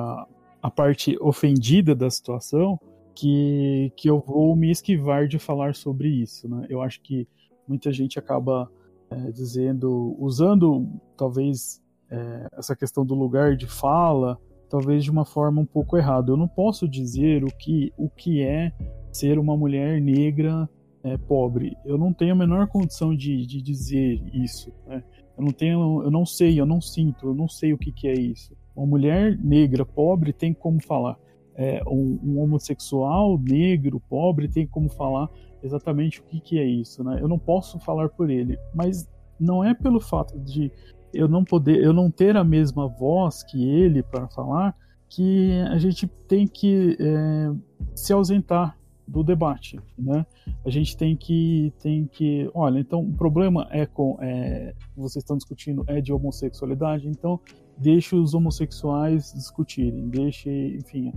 [0.62, 2.78] a parte ofendida da situação,
[3.14, 6.48] que, que eu vou me esquivar de falar sobre isso.
[6.48, 6.66] Né?
[6.68, 7.28] Eu acho que
[7.66, 8.70] muita gente acaba
[9.10, 11.80] é, dizendo, usando talvez
[12.10, 14.38] é, essa questão do lugar de fala,
[14.68, 16.32] talvez de uma forma um pouco errada.
[16.32, 18.72] Eu não posso dizer o que, o que é
[19.12, 20.68] ser uma mulher negra
[21.04, 21.76] é, pobre.
[21.84, 24.72] Eu não tenho a menor condição de, de dizer isso.
[24.86, 25.04] Né?
[25.36, 28.08] Eu não tenho, eu não sei, eu não sinto, eu não sei o que, que
[28.08, 28.56] é isso.
[28.74, 31.16] Uma mulher negra pobre tem como falar
[31.56, 35.28] é, um, um, homossexual negro, pobre, tem como falar
[35.62, 37.18] exatamente o que, que é isso, né?
[37.20, 40.70] Eu não posso falar por ele, mas não é pelo fato de
[41.12, 44.76] eu não poder, eu não ter a mesma voz que ele para falar,
[45.08, 47.52] que a gente tem que é,
[47.94, 48.76] se ausentar
[49.06, 50.24] do debate, né?
[50.64, 55.36] A gente tem que tem que, olha, então o problema é com, é, vocês estão
[55.36, 57.40] discutindo é de homossexualidade, então
[57.76, 61.12] deixe os homossexuais discutirem, deixe, enfim,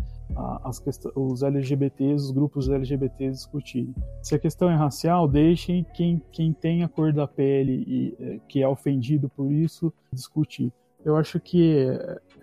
[0.63, 0.81] as
[1.15, 3.93] os LGBTs, os grupos LGBTs discutirem.
[4.21, 8.39] Se a questão é racial, deixem quem, quem tem a cor da pele e é,
[8.47, 10.71] que é ofendido por isso discutir.
[11.05, 11.87] Eu acho que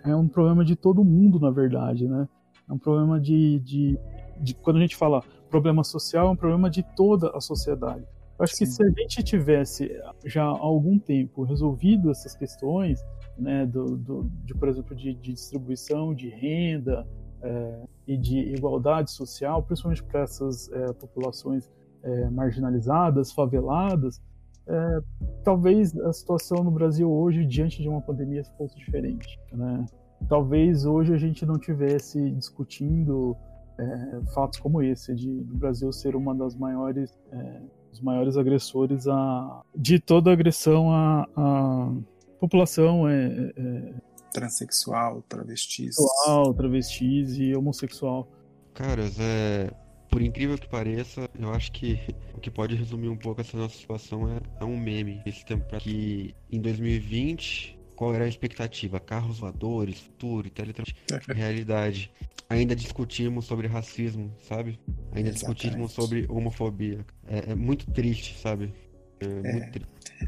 [0.03, 2.27] é, é um problema de todo mundo, na verdade, né?
[2.67, 3.99] É um problema de, de,
[4.39, 8.05] de quando a gente fala problema social, é um problema de toda a sociedade.
[8.37, 8.65] Eu acho Sim.
[8.65, 9.89] que se a gente tivesse
[10.25, 13.03] já há algum tempo resolvido essas questões,
[13.37, 17.07] né, do, do de, por exemplo, de, de distribuição de renda,
[17.41, 21.69] é, e de igualdade social, principalmente para essas é, populações
[22.03, 24.21] é, marginalizadas, faveladas,
[24.67, 25.01] é,
[25.43, 29.39] talvez a situação no Brasil hoje, diante de uma pandemia, fosse diferente.
[29.51, 29.85] Né?
[30.27, 33.35] Talvez hoje a gente não tivesse discutindo
[33.77, 37.61] é, fatos como esse, de do Brasil ser uma das maiores, é,
[37.91, 41.91] os maiores agressores a, de toda agressão à, à
[42.39, 43.93] população é,
[44.35, 45.95] transexual, travestis.
[45.95, 48.27] Transexual, travestis e homossexual.
[48.73, 49.71] Caras, é.
[50.09, 51.99] Por incrível que pareça, eu acho que
[52.33, 55.21] o que pode resumir um pouco essa nossa situação é, é um meme.
[55.25, 58.99] Esse tempo que em 2020, qual era a expectativa?
[58.99, 62.11] Carros voadores, futuro, teletransporte, realidade.
[62.49, 64.79] Ainda discutimos sobre racismo, sabe?
[65.11, 65.33] Ainda Exatamente.
[65.33, 67.05] discutimos sobre homofobia.
[67.27, 68.73] É, é muito triste, sabe?
[69.19, 69.71] É, é.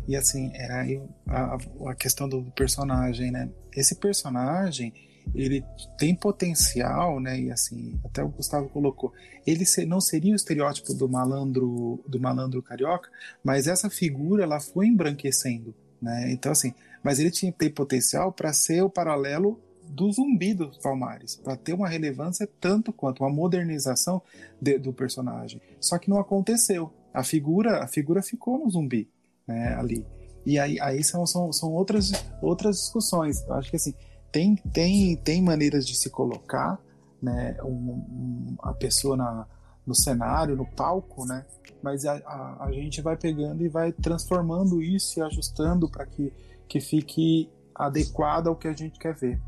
[0.07, 1.57] E assim, é a,
[1.89, 3.49] a questão do personagem, né?
[3.75, 4.93] Esse personagem,
[5.35, 5.63] ele
[5.97, 7.39] tem potencial, né?
[7.39, 9.13] E assim, até o Gustavo colocou,
[9.45, 13.09] ele não seria o estereótipo do malandro, do malandro carioca,
[13.43, 16.31] mas essa figura ela foi embranquecendo, né?
[16.31, 16.73] Então assim,
[17.07, 21.71] mas ele tinha tem potencial para ser o paralelo do zumbi dos Palmares, para ter
[21.71, 24.21] uma relevância tanto quanto uma modernização
[24.61, 25.61] de, do personagem.
[25.79, 26.91] Só que não aconteceu.
[27.13, 29.09] A figura, a figura ficou no zumbi,
[29.47, 30.05] né, ali.
[30.45, 33.41] E aí, aí são, são, são outras, outras discussões.
[33.43, 33.93] Eu acho que assim,
[34.29, 36.77] tem, tem, tem maneiras de se colocar
[37.21, 39.47] né, um, um, a pessoa na,
[39.85, 41.45] no cenário, no palco, né?
[41.81, 46.33] Mas a, a, a, gente vai pegando e vai transformando isso e ajustando para que,
[46.67, 49.39] que fique adequada ao que a gente quer ver.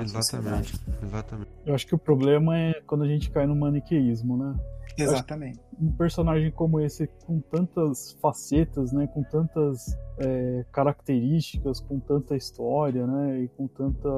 [0.00, 1.50] Exatamente, exatamente.
[1.64, 4.54] Eu acho que o problema é quando a gente cai no maniqueísmo, né?
[4.96, 5.60] Exatamente.
[5.78, 13.06] Um personagem como esse, com tantas facetas, né, com tantas é, características, com tanta história,
[13.06, 14.08] né, e com tanta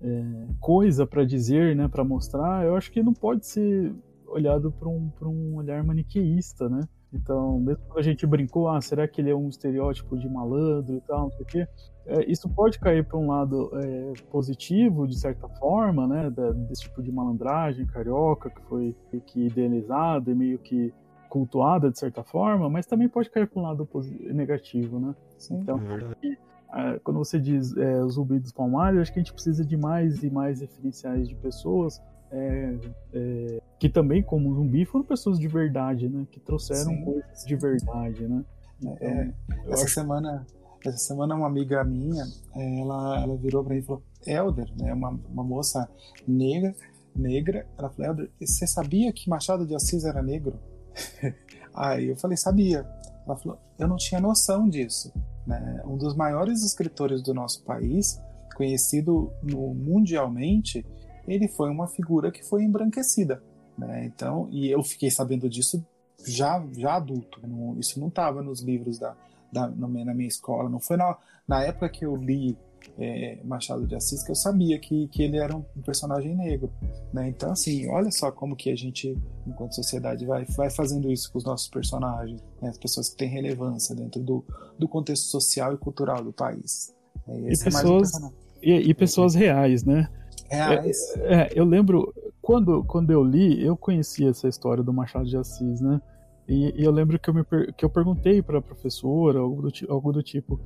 [0.00, 3.92] é, coisa para dizer, né, para mostrar, eu acho que não pode ser
[4.26, 6.80] olhado por um, por um olhar maniqueísta, né?
[7.14, 10.96] Então, mesmo quando a gente brincou, ah, será que ele é um estereótipo de malandro
[10.96, 11.68] e tal, não sei o quê,
[12.06, 16.82] é, isso pode cair para um lado é, positivo, de certa forma, né, da, desse
[16.82, 18.96] tipo de malandragem carioca que foi
[19.26, 20.92] que idealizada e meio que
[21.28, 23.88] cultuada de certa forma, mas também pode cair para um lado
[24.32, 25.14] negativo, né?
[25.38, 29.32] Sim, então, é quando você diz é, o zumbi dos palmares, acho que a gente
[29.32, 32.78] precisa de mais e mais referenciais de pessoas é,
[33.12, 36.26] é, que também, como zumbi, foram pessoas de verdade, né?
[36.30, 37.04] Que trouxeram Sim.
[37.04, 38.44] coisas de verdade, né?
[38.80, 39.32] Então, é,
[39.68, 39.94] essa acho...
[39.94, 40.46] semana,
[40.84, 44.92] essa semana uma amiga minha, ela, ela virou para mim e falou, Elder, né?
[44.92, 45.88] Uma, uma moça
[46.26, 46.74] negra,
[47.14, 50.58] negra, ela falou, Elder, você sabia que Machado de Assis era negro?
[51.74, 52.86] Aí eu falei, sabia.
[53.26, 55.12] Ela falou, eu não tinha noção disso.
[55.46, 55.82] Né?
[55.84, 58.20] Um dos maiores escritores do nosso país,
[58.54, 60.84] conhecido no, mundialmente,
[61.26, 63.42] ele foi uma figura que foi embranquecida.
[63.76, 64.04] Né?
[64.06, 65.84] Então, e eu fiquei sabendo disso
[66.26, 67.40] já, já adulto.
[67.46, 69.16] Não, isso não estava nos livros da,
[69.52, 70.68] da, na minha escola.
[70.68, 71.16] Não foi na,
[71.46, 72.56] na época que eu li
[72.98, 76.70] é, Machado de Assis que eu sabia que, que ele era um, personagem negro.
[77.12, 77.28] Né?
[77.28, 79.16] Então, assim, olha só como que a gente,
[79.46, 82.68] enquanto sociedade, vai, vai fazendo isso com os nossos personagens, né?
[82.68, 84.44] as pessoas que têm relevância dentro do,
[84.78, 86.94] do contexto social e cultural do país.
[87.26, 88.30] É, e, pessoas, é
[88.62, 90.08] e, e, pessoas reais, né?
[90.54, 91.16] Reais.
[91.18, 95.36] É, é, eu lembro, quando, quando eu li, eu conhecia essa história do Machado de
[95.36, 96.00] Assis, né?
[96.46, 99.72] E, e eu lembro que eu, me, que eu perguntei para a professora, algo do,
[99.88, 100.60] algo do tipo,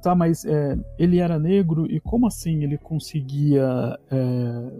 [0.00, 3.98] tá, mas é, ele era negro e como assim ele conseguia.
[4.10, 4.70] É,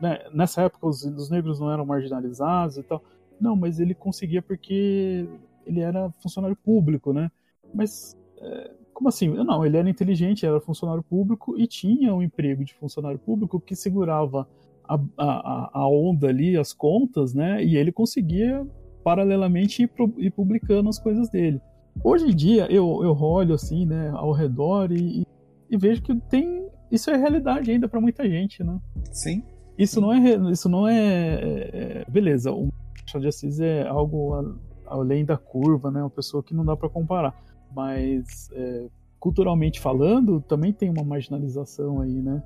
[0.00, 3.02] né, nessa época os, os, negros não eram marginalizados e tal.
[3.40, 5.28] Não, mas ele conseguia porque
[5.64, 7.30] ele era funcionário público, né?
[7.72, 9.28] Mas é, como assim?
[9.28, 13.76] Não, ele era inteligente, era funcionário público e tinha um emprego de funcionário público que
[13.76, 14.48] segurava
[14.88, 17.62] a, a, a onda ali, as contas, né?
[17.62, 18.66] E ele conseguia,
[19.04, 21.60] paralelamente, ir, ir publicando as coisas dele.
[22.02, 25.26] Hoje em dia, eu, eu olho assim, né, ao redor e,
[25.68, 26.66] e vejo que tem.
[26.90, 28.80] Isso é realidade ainda para muita gente, né?
[29.12, 29.42] Sim.
[29.76, 30.50] Isso não é.
[30.50, 32.04] Isso não é, é.
[32.08, 32.70] beleza, o
[33.02, 36.00] Machado de Assis é algo além da curva, né?
[36.00, 37.34] Uma pessoa que não dá para comparar
[37.74, 38.86] mas é,
[39.18, 42.42] culturalmente falando, também tem uma marginalização aí, né?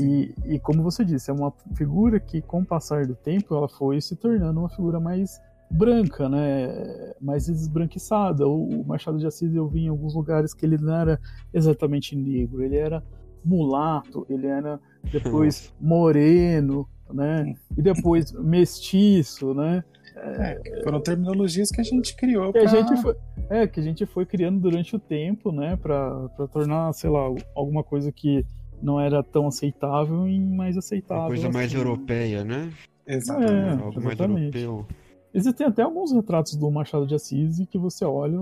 [0.00, 3.68] E, e, como você disse, é uma figura que, com o passar do tempo, ela
[3.68, 7.14] foi se tornando uma figura mais branca, né?
[7.20, 8.46] Mais esbranquiçada.
[8.46, 11.20] O Machado de Assis eu vi em alguns lugares que ele não era
[11.52, 13.02] exatamente negro, ele era
[13.44, 14.80] mulato, ele era
[15.12, 17.54] depois moreno, né?
[17.76, 19.84] E depois mestiço, né?
[20.16, 22.52] É, foram terminologias que a gente criou.
[22.52, 22.70] Que pra...
[22.70, 23.16] a gente foi,
[23.50, 25.76] é, que a gente foi criando durante o tempo, né?
[25.76, 27.20] Pra, pra tornar, sei lá,
[27.54, 28.44] alguma coisa que
[28.82, 31.22] não era tão aceitável em mais aceitável.
[31.22, 31.56] Uma coisa assim.
[31.56, 32.72] mais europeia, né?
[33.06, 33.52] Exatamente.
[33.52, 34.52] É, Algo exatamente.
[34.52, 34.86] mais europeu.
[35.32, 38.38] Existem até alguns retratos do Machado de Assis que você olha,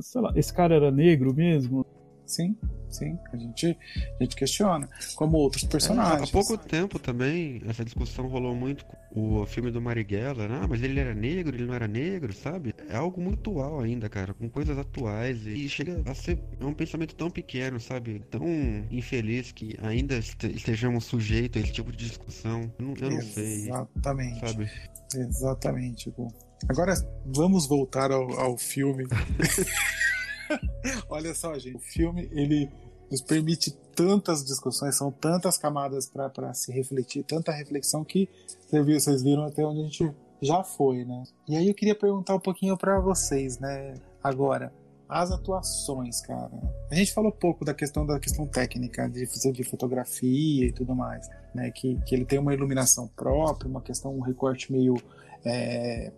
[0.00, 1.86] sei lá, esse cara era negro mesmo?
[2.26, 2.56] Sim,
[2.90, 3.18] sim.
[3.32, 3.78] A gente,
[4.18, 4.88] a gente questiona.
[5.14, 6.20] Como outros personagens.
[6.20, 10.60] É, há pouco tempo também, essa discussão rolou muito com o filme do Marighella, né?
[10.62, 12.74] Ah, mas ele era negro, ele não era negro, sabe?
[12.88, 15.46] É algo muito atual ainda, cara, com coisas atuais.
[15.46, 18.20] E chega a ser é um pensamento tão pequeno, sabe?
[18.30, 18.44] Tão
[18.90, 22.72] infeliz que ainda estejamos sujeitos a esse tipo de discussão.
[22.78, 23.68] Eu não, eu não sei.
[23.68, 24.40] Exatamente.
[24.40, 24.70] Sabe?
[25.14, 26.14] Exatamente.
[26.68, 29.06] Agora vamos voltar ao, ao filme.
[31.08, 32.70] Olha só, gente, o filme ele
[33.10, 38.28] nos permite tantas discussões, são tantas camadas para se refletir, tanta reflexão que
[38.70, 41.22] vocês viram até onde a gente já foi, né?
[41.48, 43.94] E aí eu queria perguntar um pouquinho para vocês, né?
[44.22, 44.72] Agora,
[45.08, 46.50] as atuações, cara.
[46.90, 51.28] A gente falou pouco da questão da questão técnica de de fotografia e tudo mais,
[51.54, 51.70] né?
[51.70, 54.96] Que, que ele tem uma iluminação própria, uma questão um recorte meio
[55.44, 56.12] é,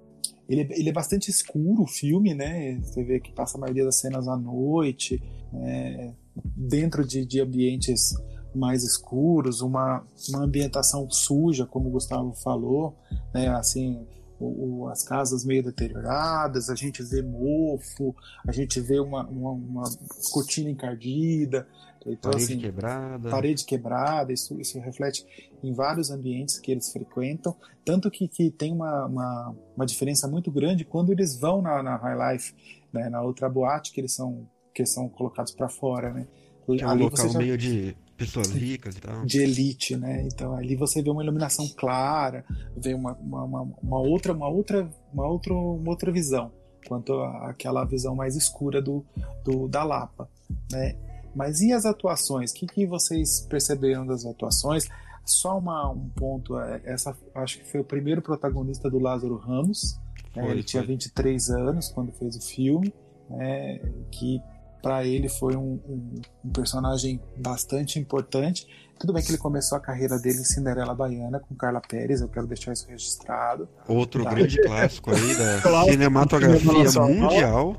[0.49, 2.79] ele, ele é bastante escuro o filme, né?
[2.83, 6.15] Você vê que passa a maioria das cenas à noite, né?
[6.57, 8.15] dentro de, de ambientes
[8.55, 12.97] mais escuros, uma, uma ambientação suja, como o Gustavo falou,
[13.35, 13.49] né?
[13.49, 14.07] Assim,
[14.41, 18.15] o, o, as casas meio deterioradas, a gente vê mofo,
[18.47, 19.85] a gente vê uma, uma, uma
[20.33, 21.67] cortina encardida,
[22.07, 23.31] então, parede assim, quebrada.
[23.31, 25.25] Parede quebrada, isso, isso reflete
[25.63, 27.57] em vários ambientes que eles frequentam.
[27.85, 31.97] Tanto que, que tem uma, uma, uma diferença muito grande quando eles vão na, na
[31.97, 32.55] High Life,
[32.93, 36.13] né, na outra boate, que eles são, que são colocados para fora.
[36.13, 36.27] Né?
[36.67, 37.39] Que é um local já...
[37.39, 39.25] meio de pessoas ricas e tal.
[39.25, 40.27] De elite, né?
[40.27, 42.45] Então ali você vê uma iluminação clara,
[42.77, 46.53] vê uma, uma, uma, uma outra, uma outra, uma outra, uma outra visão
[46.89, 49.05] quanto àquela visão mais escura do,
[49.45, 50.29] do da Lapa,
[50.73, 50.97] né?
[51.39, 52.51] Mas e as atuações?
[52.51, 54.89] O que, que vocês perceberam das atuações?
[55.25, 60.01] Só uma, um ponto, é, essa acho que foi o primeiro protagonista do Lázaro Ramos.
[60.35, 60.43] Né?
[60.43, 60.63] Foi, ele foi.
[60.65, 62.93] tinha 23 anos quando fez o filme,
[63.31, 63.79] né?
[64.11, 64.43] que
[64.83, 68.67] para ele foi um, um, um, personagem bastante importante.
[68.99, 72.29] Tudo bem que ele começou a carreira dele em Cinderela Baiana com Carla Pérez, eu
[72.29, 73.69] quero deixar isso registrado.
[73.87, 74.31] Outro tá?
[74.31, 77.77] grande clássico aí da cinematografia mundial.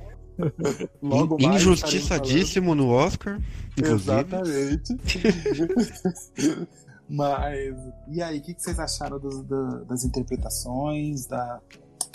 [1.01, 3.39] Logo Injustiçadíssimo no Oscar.
[3.77, 4.11] Inclusive.
[4.11, 4.97] Exatamente.
[7.09, 7.75] Mas,
[8.07, 11.59] e aí, o que, que, vocês acharam dos, da, das interpretações, da,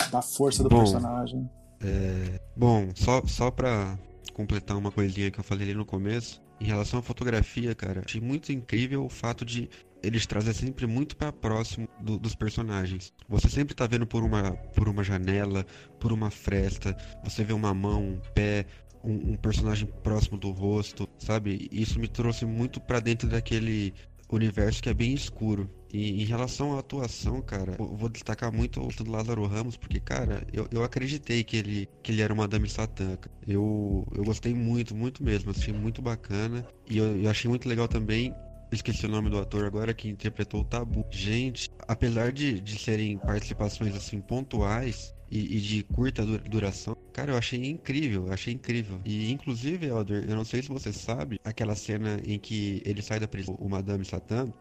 [0.09, 1.49] da força do bom, personagem?
[1.81, 3.97] É, bom, só, só pra
[4.33, 8.21] completar uma coisinha que eu falei ali no começo, em relação à fotografia, cara, achei
[8.21, 9.69] muito incrível o fato de
[10.01, 13.11] eles trazem sempre muito para próximo do, dos personagens.
[13.27, 15.65] Você sempre tá vendo por uma, por uma janela,
[15.99, 18.67] por uma fresta, você vê uma mão, um pé,
[19.03, 21.67] um, um personagem próximo do rosto, sabe?
[21.71, 23.93] Isso me trouxe muito para dentro daquele
[24.29, 25.69] universo que é bem escuro.
[25.95, 29.99] E em relação à atuação, cara, eu vou destacar muito o do Lázaro Ramos, porque,
[29.99, 33.17] cara, eu, eu acreditei que ele, que ele era uma Madame Satã.
[33.47, 35.51] Eu, eu gostei muito, muito mesmo.
[35.51, 36.65] Achei muito bacana.
[36.89, 38.33] E eu, eu achei muito legal também
[38.71, 41.05] esqueci o nome do ator agora que interpretou o Tabu.
[41.09, 47.37] Gente, apesar de, de serem participações assim pontuais e, e, de curta duração, cara, eu
[47.37, 48.99] achei incrível, achei incrível.
[49.05, 53.19] E inclusive, Elder, eu não sei se você sabe, aquela cena em que ele sai
[53.19, 54.51] da prisão, o Madame Satã,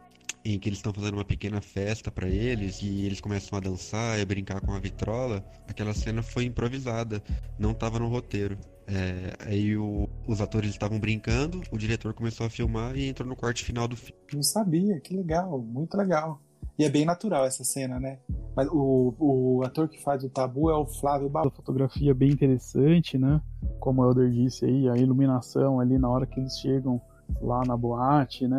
[0.44, 4.18] em que eles estão fazendo uma pequena festa para eles e eles começam a dançar
[4.20, 7.22] e brincar com a vitrola, aquela cena foi improvisada,
[7.58, 8.58] não estava no roteiro.
[8.86, 13.34] É, aí o, os atores estavam brincando, o diretor começou a filmar e entrou no
[13.34, 14.20] corte final do filme.
[14.34, 16.40] Não sabia, que legal, muito legal.
[16.78, 18.18] E é bem natural essa cena, né?
[18.56, 21.30] Mas o, o ator que faz o tabu é o Flávio.
[21.34, 23.40] A fotografia bem interessante, né?
[23.78, 27.00] Como o Elder disse aí, a iluminação ali na hora que eles chegam
[27.40, 28.58] lá na boate, né?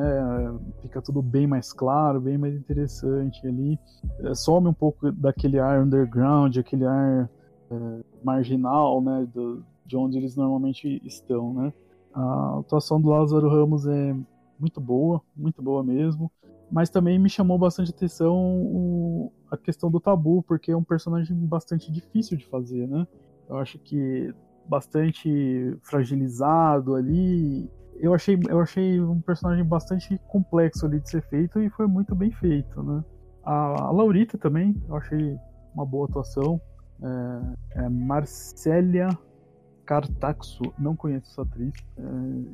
[0.81, 3.79] Fica tudo bem mais claro, bem mais interessante ali.
[4.19, 7.29] É, some um pouco daquele ar underground, aquele ar
[7.71, 9.27] é, marginal, né?
[9.33, 11.73] Do, de onde eles normalmente estão, né?
[12.13, 14.15] A atuação do Lázaro Ramos é
[14.59, 16.31] muito boa, muito boa mesmo.
[16.71, 21.35] Mas também me chamou bastante atenção o, a questão do tabu, porque é um personagem
[21.35, 23.05] bastante difícil de fazer, né?
[23.47, 24.33] Eu acho que
[24.67, 27.69] bastante fragilizado ali.
[27.97, 32.13] Eu achei, eu achei um personagem bastante complexo ali de ser feito e foi muito
[32.13, 33.03] bem feito, né?
[33.43, 35.37] A, a Laurita também, eu achei
[35.73, 36.59] uma boa atuação.
[37.75, 39.09] É, é Marcélia
[39.85, 42.01] Cartaxo, não conheço essa atriz, é,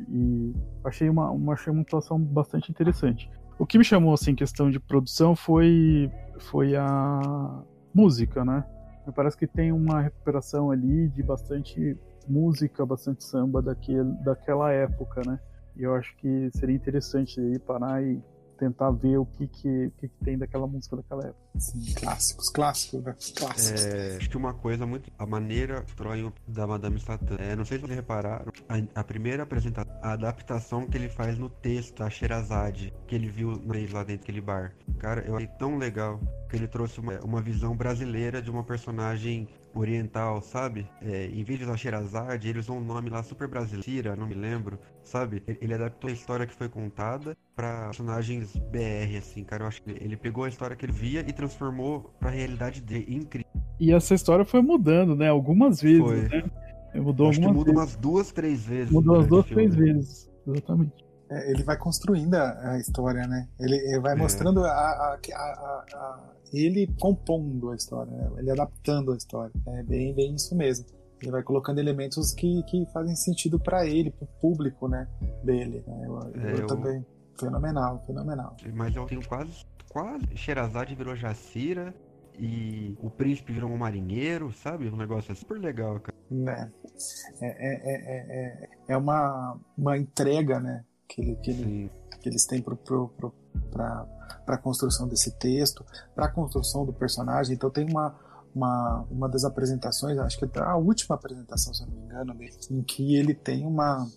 [0.09, 3.29] e achei uma, uma, achei uma atuação bastante interessante.
[3.57, 7.63] O que me chamou, assim, questão de produção foi, foi a
[7.93, 8.65] música, né?
[9.05, 11.97] Me parece que tem uma recuperação ali de bastante
[12.29, 15.39] música, bastante samba daquele, daquela época, né?
[15.75, 18.21] E eu acho que seria interessante aí parar e
[18.61, 21.41] tentar ver o que, que, que, tem daquela música daquela época.
[21.57, 23.15] Sim, clássicos, clássicos, né?
[23.35, 23.85] Clássicos.
[23.85, 25.11] É, acho que uma coisa muito.
[25.17, 27.37] A maneira Troy da Madame Satã.
[27.39, 31.39] É, não sei se vocês repararam, a, a, primeira apresentação, a adaptação que ele faz
[31.39, 33.59] no texto, a Sherazade, que ele viu
[33.91, 34.75] lá dentro daquele bar.
[34.99, 39.47] Cara, eu achei tão legal que ele trouxe uma, uma visão brasileira de uma personagem
[39.73, 40.87] oriental, sabe?
[41.01, 44.33] É, em vez de usar Sherazade, ele usou um nome lá super brasileiro, não me
[44.33, 45.43] lembro, sabe?
[45.47, 49.63] Ele adaptou a história que foi contada para personagens BR, assim, cara.
[49.63, 53.05] Eu acho que ele pegou a história que ele via e transformou pra realidade dele.
[53.15, 53.49] Incrível.
[53.79, 55.29] E essa história foi mudando, né?
[55.29, 56.21] Algumas vezes, foi.
[56.29, 56.43] né?
[56.95, 57.79] Mudou acho algumas que muda vezes.
[57.79, 58.91] umas duas, três vezes.
[58.91, 60.29] Mudou umas duas, três vezes.
[60.45, 61.10] Exatamente.
[61.31, 63.47] É, ele vai construindo a, a, história, né?
[63.57, 64.15] Ele, ele vai é.
[64.15, 66.19] mostrando a, a, a,
[66.51, 68.29] ele compondo a história, né?
[68.37, 69.53] ele adaptando a história.
[69.65, 70.85] É bem, bem isso mesmo.
[71.21, 75.07] Ele vai colocando elementos que, que fazem sentido para ele, para o público, né?
[75.41, 75.81] Dele.
[75.87, 76.03] Né?
[76.05, 77.05] Eu, é, eu, eu, também.
[77.39, 78.57] Fenomenal, fenomenal.
[78.73, 80.35] Mas eu tenho quase, quase.
[80.35, 81.93] Sherazade virou Jacira
[82.37, 84.89] e o príncipe virou um marinheiro, sabe?
[84.89, 86.17] Um negócio super legal, cara.
[86.29, 86.71] Né?
[87.41, 90.83] É, é, é, é, é uma, uma entrega, né?
[91.11, 94.07] Que, ele, que, ele, que eles têm para
[94.47, 95.85] a construção desse texto,
[96.15, 97.53] para a construção do personagem.
[97.53, 98.15] Então tem uma,
[98.55, 102.35] uma, uma das apresentações, acho que é a última apresentação, se eu não me engano,
[102.69, 104.07] em que ele tem uma,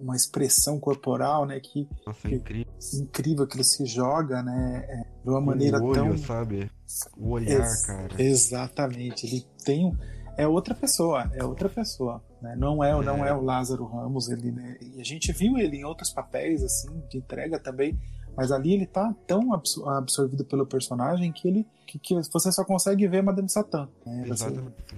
[0.00, 2.72] uma expressão corporal, né, que, Nossa, que incrível.
[2.94, 6.70] incrível que ele se joga, né, é, de uma o maneira olho, tão sabe,
[7.16, 8.22] o olhar, Ex cara.
[8.22, 9.96] Exatamente, ele tem
[10.36, 12.22] é outra pessoa, é outra pessoa.
[12.40, 12.54] Né?
[12.56, 14.76] Não é, não é o Lázaro Ramos, ele, né?
[14.80, 17.98] E a gente viu ele em outros papéis, assim, de entrega também,
[18.36, 23.06] mas ali ele tá tão absorvido pelo personagem que ele que, que você só consegue
[23.06, 23.88] ver Madame Satã.
[24.04, 24.24] Né?
[24.26, 24.46] Você,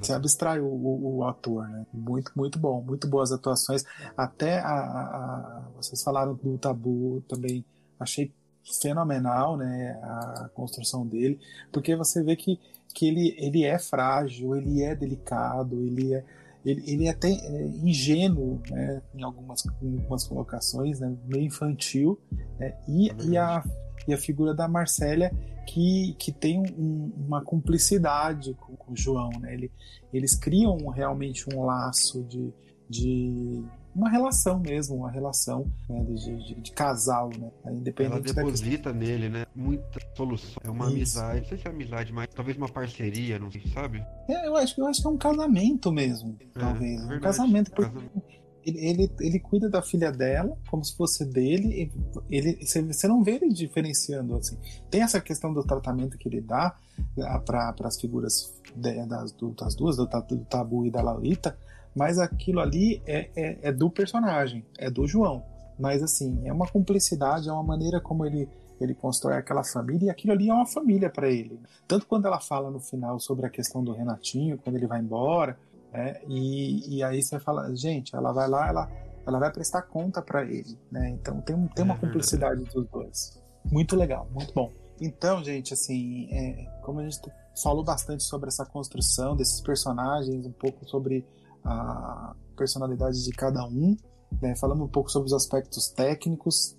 [0.01, 1.87] você, abstrai o, o, o, ator, né?
[1.93, 3.85] Muito, muito bom, muito boas atuações.
[4.17, 7.65] Até a, a, vocês falaram do tabu também,
[8.01, 8.33] achei
[8.81, 9.99] fenomenal, né?
[10.03, 11.39] A construção dele,
[11.71, 12.59] porque você vê que,
[12.97, 16.24] que ele, ele é frágil, ele é delicado, ele é
[16.64, 22.18] ele, ele é até é, ingênuo né, em, algumas, em algumas colocações, né, meio infantil,
[22.59, 23.62] né, e, é e, a,
[24.09, 25.31] e a figura da Marcélia
[25.64, 29.31] que, que tem um, uma cumplicidade com, com o João.
[29.39, 29.70] Né, ele,
[30.12, 32.52] eles criam realmente um laço de,
[32.89, 33.62] de
[33.97, 37.51] uma relação mesmo, uma relação né, de, de, de, casal, né?
[37.73, 39.47] Independente Ela deposita nele, né?
[39.55, 40.60] Muita solução.
[40.62, 40.94] É uma Isso.
[40.94, 44.05] amizade, não sei se é amizade, mas talvez uma parceria, não sei, sabe?
[44.28, 47.01] É, eu acho, eu acho que é um casamento mesmo, é, talvez.
[47.01, 48.23] É um casamento, porque casamento.
[48.66, 51.89] Ele, ele, ele, cuida da filha dela como se fosse dele.
[52.28, 54.59] Ele, você não vê ele diferenciando assim.
[54.90, 56.77] Tem essa questão do tratamento que ele dá
[57.23, 61.56] ah, para as figuras das, das, duas, do, do Tabu e da Laurita,
[61.97, 65.43] mas aquilo ali é, é, é, do personagem, é do João.
[65.78, 68.47] Mas assim, é uma cumplicidade, é uma maneira como ele,
[68.78, 71.59] ele constrói aquela família, e aquilo ali é uma família para ele.
[71.89, 75.59] Tanto quando ela fala no final sobre a questão do Renatinho, quando ele vai embora,
[75.90, 76.20] né?
[76.28, 78.90] e, e aí você fala, gente, ela vai lá, ela,
[79.27, 80.78] ela vai prestar conta para ele.
[80.93, 81.09] Né?
[81.10, 83.40] Então tem, tem uma é cumplicidade dos dois.
[83.64, 84.70] Muito legal, muito bom.
[85.01, 87.20] Então, gente, assim, é, como a gente
[87.62, 91.24] falou bastante sobre essa construção desses personagens, um pouco sobre
[91.66, 93.97] a personalidade de cada um,
[94.40, 94.55] né?
[94.56, 96.76] falando um pouco sobre os aspectos técnicos,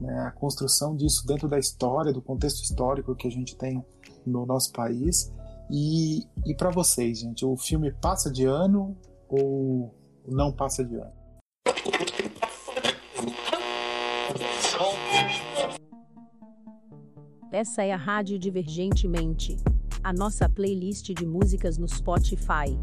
[0.00, 0.20] né?
[0.20, 3.84] a construção disso dentro da história, do contexto histórico que a gente tem
[4.24, 5.32] no nosso país.
[5.70, 8.96] E, e para vocês, gente, o filme passa de ano
[9.28, 9.94] ou
[10.26, 11.18] não passa de ano?
[17.50, 19.56] Essa é a Rádio Divergentemente,
[20.04, 22.78] a nossa playlist de músicas no Spotify.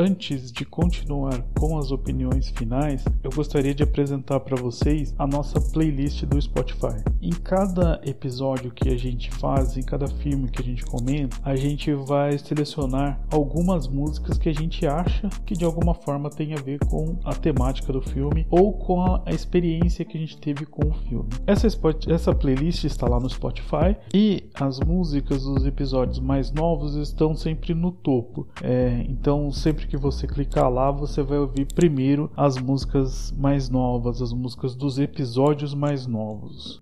[0.00, 5.60] Antes de continuar com as opiniões finais, eu gostaria de apresentar para vocês a nossa
[5.60, 7.02] playlist do Spotify.
[7.20, 11.56] Em cada episódio que a gente faz, em cada filme que a gente comenta, a
[11.56, 16.62] gente vai selecionar algumas músicas que a gente acha que de alguma forma tem a
[16.62, 20.90] ver com a temática do filme ou com a experiência que a gente teve com
[20.90, 21.28] o filme.
[21.44, 21.66] Essa,
[22.06, 27.74] essa playlist está lá no Spotify e as músicas dos episódios mais novos estão sempre
[27.74, 28.46] no topo.
[28.62, 34.20] É, então, sempre que você clicar lá, você vai ouvir primeiro as músicas mais novas,
[34.20, 36.80] as músicas dos episódios mais novos.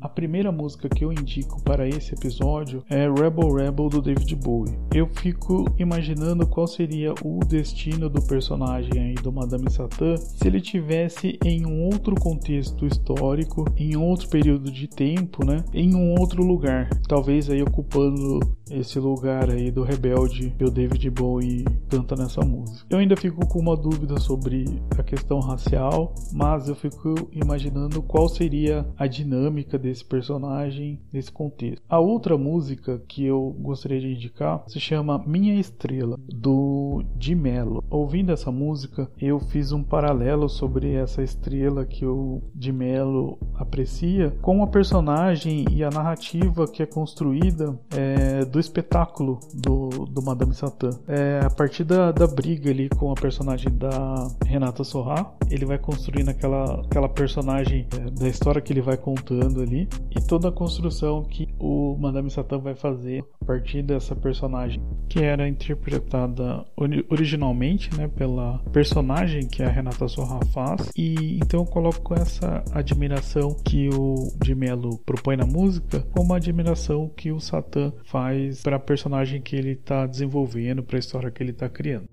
[0.00, 4.78] A primeira música que eu indico para esse episódio é Rebel Rebel do David Bowie.
[4.94, 10.60] Eu fico imaginando qual seria o destino do personagem aí do Madame Satã se ele
[10.60, 15.64] tivesse em um outro contexto histórico, em outro período de tempo, né?
[15.72, 18.40] Em um outro lugar, talvez aí ocupando
[18.70, 22.86] esse lugar aí do rebelde que o David Bowie canta nessa música.
[22.90, 24.66] Eu ainda fico com uma dúvida sobre
[24.98, 31.82] a questão racial, mas eu fico imaginando qual seria a dinâmica desse personagem nesse contexto.
[31.88, 37.84] A outra música que eu gostaria de indicar se chama Minha Estrela, do Di Mello.
[37.88, 44.30] Ouvindo essa música, eu fiz um paralelo sobre essa estrela que o Di Mello aprecia
[44.42, 50.54] com a personagem e a narrativa que é construída é, do espetáculo do, do Madame
[50.54, 50.90] Satã.
[51.06, 55.78] É, a partir da, da briga ali com a personagem da Renata Sorra, ele vai
[55.78, 60.52] construindo aquela, aquela personagem é, da história que ele vai contando ali e toda a
[60.52, 66.64] construção que o Madame Satã vai fazer a partir dessa personagem que era interpretada
[67.10, 73.54] originalmente né, pela personagem que a Renata Sorra faz e então eu coloco essa admiração
[73.64, 78.76] que o de Mello propõe na música com uma admiração que o Satã faz para
[78.76, 82.08] a personagem que ele está desenvolvendo, para a história que ele está criando.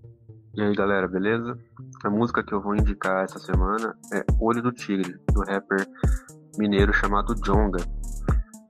[0.55, 1.57] E aí galera, beleza?
[2.03, 5.85] A música que eu vou indicar essa semana é Olho do Tigre, do rapper
[6.57, 7.83] mineiro chamado Jonga.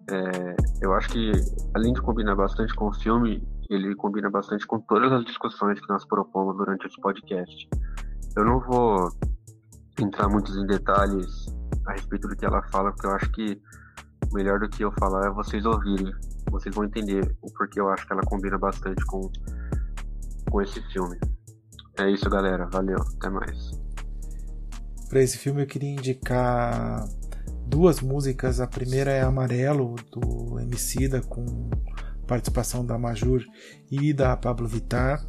[0.09, 1.31] É, eu acho que,
[1.73, 5.89] além de combinar bastante com o filme, ele combina bastante com todas as discussões que
[5.89, 7.69] nós propomos durante esse podcast.
[8.35, 9.09] Eu não vou
[9.99, 11.45] entrar muitos em detalhes
[11.87, 13.61] a respeito do que ela fala, porque eu acho que
[14.33, 16.13] melhor do que eu falar é vocês ouvirem.
[16.51, 19.31] Vocês vão entender o porquê eu acho que ela combina bastante com,
[20.51, 21.17] com esse filme.
[21.97, 22.67] É isso, galera.
[22.71, 22.97] Valeu.
[23.17, 23.71] Até mais.
[25.09, 27.05] Para esse filme eu queria indicar
[27.75, 28.61] duas músicas.
[28.61, 31.69] A primeira é Amarelo, do Emicida com
[32.25, 33.43] participação da Majur
[33.91, 35.25] e da Pablo Vittar.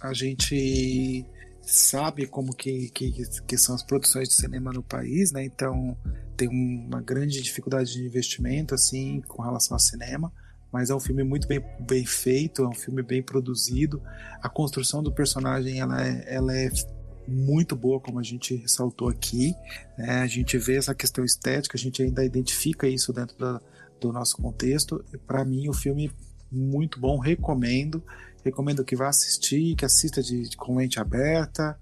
[0.00, 1.24] a gente
[1.62, 3.12] sabe como que, que,
[3.46, 5.44] que são as produções de cinema no país, né?
[5.44, 5.96] Então
[6.36, 10.32] tem uma grande dificuldade de investimento assim com relação ao cinema.
[10.72, 14.02] Mas é um filme muito bem, bem feito, é um filme bem produzido.
[14.42, 16.68] A construção do personagem ela é, ela é
[17.26, 19.54] muito boa, como a gente ressaltou aqui.
[19.96, 20.20] Né?
[20.20, 23.60] A gente vê essa questão estética, a gente ainda identifica isso dentro da,
[24.00, 25.04] do nosso contexto.
[25.26, 26.10] Para mim, o filme
[26.50, 28.02] muito bom, recomendo.
[28.44, 31.78] Recomendo que vá assistir, que assista de, de com mente aberta.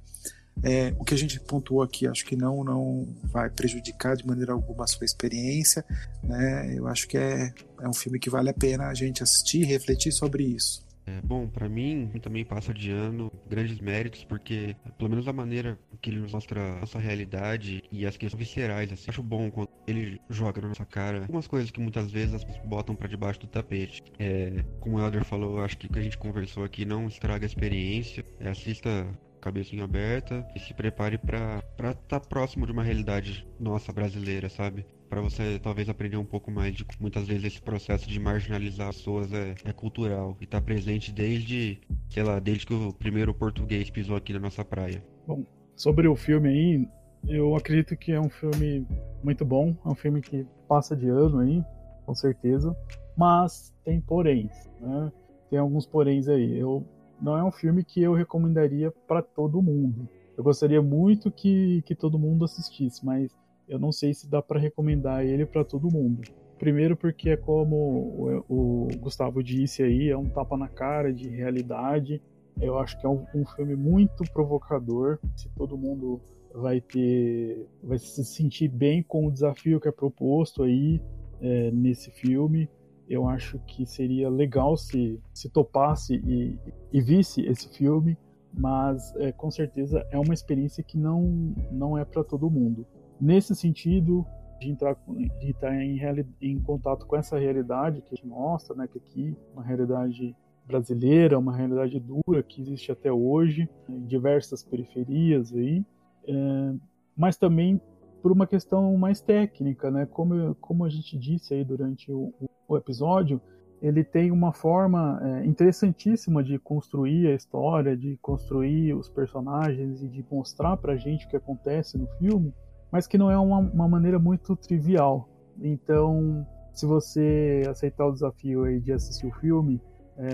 [0.63, 4.53] É, o que a gente pontuou aqui, acho que não, não vai prejudicar de maneira
[4.53, 5.85] alguma a sua experiência.
[6.23, 6.75] Né?
[6.77, 9.65] Eu acho que é, é um filme que vale a pena a gente assistir e
[9.65, 10.84] refletir sobre isso.
[11.07, 15.79] É, bom, para mim também passa de ano grandes méritos, porque pelo menos a maneira
[16.01, 20.21] que ele mostra a nossa realidade e as questões viscerais, assim, acho bom quando ele
[20.31, 23.47] joga na nossa cara algumas coisas que muitas vezes as pessoas botam para debaixo do
[23.47, 24.03] tapete.
[24.19, 27.45] É, como o Elder falou, acho que o que a gente conversou aqui não estraga
[27.45, 28.25] a experiência.
[28.41, 29.07] É, assista
[29.45, 34.87] cabecinha aberta e se prepare para estar tá próximo de uma realidade nossa brasileira, sabe?
[35.09, 39.33] Para você talvez aprender um pouco mais de muitas vezes esse processo de marginalizar pessoas
[39.33, 44.17] é, é cultural e está presente desde, sei lá, desde que o primeiro português pisou
[44.17, 45.05] aqui na nossa praia.
[45.27, 45.45] Bom,
[45.77, 46.89] sobre o filme aí,
[47.29, 48.87] eu acredito que é um filme
[49.23, 51.65] muito bom, é um filme que passa de ano aí,
[52.05, 52.77] com certeza,
[53.17, 55.13] mas tem poréns, né?
[55.51, 56.59] Tem alguns poréns aí.
[56.59, 56.85] Eu
[57.21, 60.09] não é um filme que eu recomendaria para todo mundo.
[60.37, 63.31] Eu gostaria muito que, que todo mundo assistisse, mas
[63.69, 66.23] eu não sei se dá para recomendar ele para todo mundo.
[66.59, 72.23] Primeiro porque é como o, Gustavo disse aí, é um tapa na cara de realidade.
[72.61, 75.19] Eu acho que é um, um filme muito provocador.
[75.37, 76.21] Se todo mundo
[76.55, 81.03] vai ter, vai se sentir bem com o desafio que é proposto aí
[81.41, 82.69] é, nesse filme,
[83.09, 86.57] eu acho que seria legal se, se topasse e,
[86.93, 88.17] e visse esse filme,
[88.57, 92.87] mas é, com certeza é uma experiência que não, não é para todo mundo
[93.25, 94.27] nesse sentido
[94.61, 94.97] de entrar
[95.41, 95.99] de estar em,
[96.41, 100.37] em contato com essa realidade que a gente mostra, né, que aqui uma realidade
[100.67, 105.85] brasileira, uma realidade dura que existe até hoje em diversas periferias aí,
[106.27, 106.75] é,
[107.17, 107.81] mas também
[108.23, 112.33] por uma questão mais técnica, né, como como a gente disse aí durante o,
[112.69, 113.41] o episódio,
[113.81, 120.09] ele tem uma forma é, interessantíssima de construir a história, de construir os personagens e
[120.09, 122.53] de mostrar para a gente o que acontece no filme
[122.95, 125.29] mas que não é uma, uma maneira muito trivial.
[125.61, 129.83] Então, se você aceitar o desafio aí de assistir o filme,
[130.17, 130.29] é,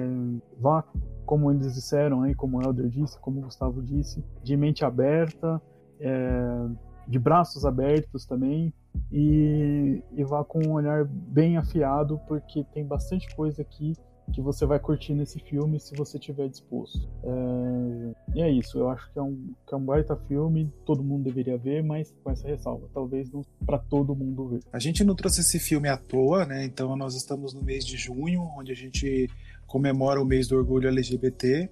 [0.58, 0.84] vá,
[1.24, 5.58] como eles disseram aí, como o Elder disse, como o Gustavo disse, de mente aberta,
[5.98, 6.66] é,
[7.08, 8.74] de braços abertos também,
[9.10, 13.94] e, e vá com um olhar bem afiado, porque tem bastante coisa aqui
[14.30, 17.08] que você vai curtir nesse filme se você tiver disposto.
[17.22, 18.36] É...
[18.36, 21.24] E é isso, eu acho que é, um, que é um baita filme, todo mundo
[21.24, 24.60] deveria ver, mas com essa ressalva, talvez não para todo mundo ver.
[24.72, 26.64] A gente não trouxe esse filme à toa, né?
[26.64, 29.28] Então nós estamos no mês de junho, onde a gente
[29.66, 31.68] comemora o mês do orgulho LGBT.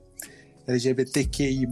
[0.67, 1.67] LGBTQI+,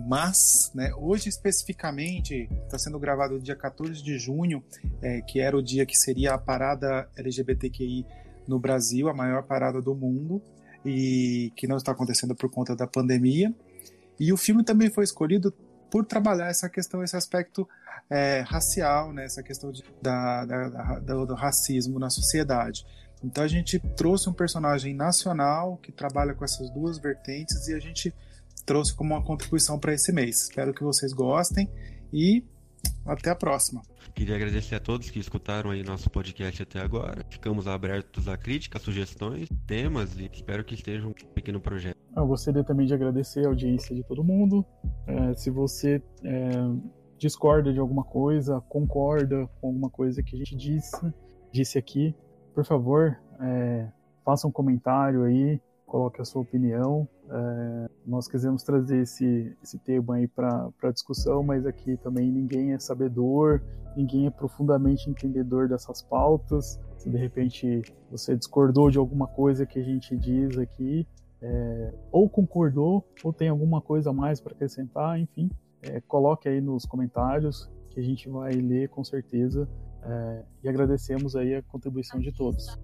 [0.74, 0.90] né?
[0.96, 4.64] Hoje especificamente está sendo gravado dia 14 de junho,
[5.02, 8.06] é, que era o dia que seria a parada LGBTQI
[8.48, 10.40] no Brasil, a maior parada do mundo
[10.86, 13.54] e que não está acontecendo por conta da pandemia.
[14.18, 15.52] E o filme também foi escolhido
[15.90, 17.68] por trabalhar essa questão, esse aspecto
[18.08, 22.86] é, racial, né, essa questão de, da, da, da, do, do racismo na sociedade.
[23.22, 27.78] Então a gente trouxe um personagem nacional que trabalha com essas duas vertentes e a
[27.78, 28.14] gente
[28.64, 30.42] trouxe como uma contribuição para esse mês.
[30.42, 31.70] Espero que vocês gostem
[32.12, 32.44] e
[33.04, 33.82] até a próxima.
[34.16, 37.22] Queria agradecer a todos que escutaram aí nosso podcast até agora.
[37.28, 41.98] Ficamos abertos a críticas, sugestões, temas e espero que esteja um pequeno projeto.
[42.16, 44.64] Eu gostaria também de agradecer a audiência de todo mundo.
[45.06, 46.50] É, se você é,
[47.18, 51.12] discorda de alguma coisa, concorda com alguma coisa que a gente disse,
[51.52, 52.14] disse aqui,
[52.54, 53.86] por favor, é,
[54.24, 57.06] faça um comentário aí, coloque a sua opinião.
[57.28, 62.78] É, nós quisemos trazer esse, esse tema aí para discussão, mas aqui também ninguém é
[62.78, 63.60] sabedor,
[63.96, 66.78] ninguém é profundamente entendedor dessas pautas.
[66.96, 71.06] Se de repente você discordou de alguma coisa que a gente diz aqui,
[71.42, 75.50] é, ou concordou, ou tem alguma coisa a mais para acrescentar, enfim,
[75.82, 79.68] é, coloque aí nos comentários que a gente vai ler com certeza.
[80.02, 82.78] É, e agradecemos aí a contribuição de todos.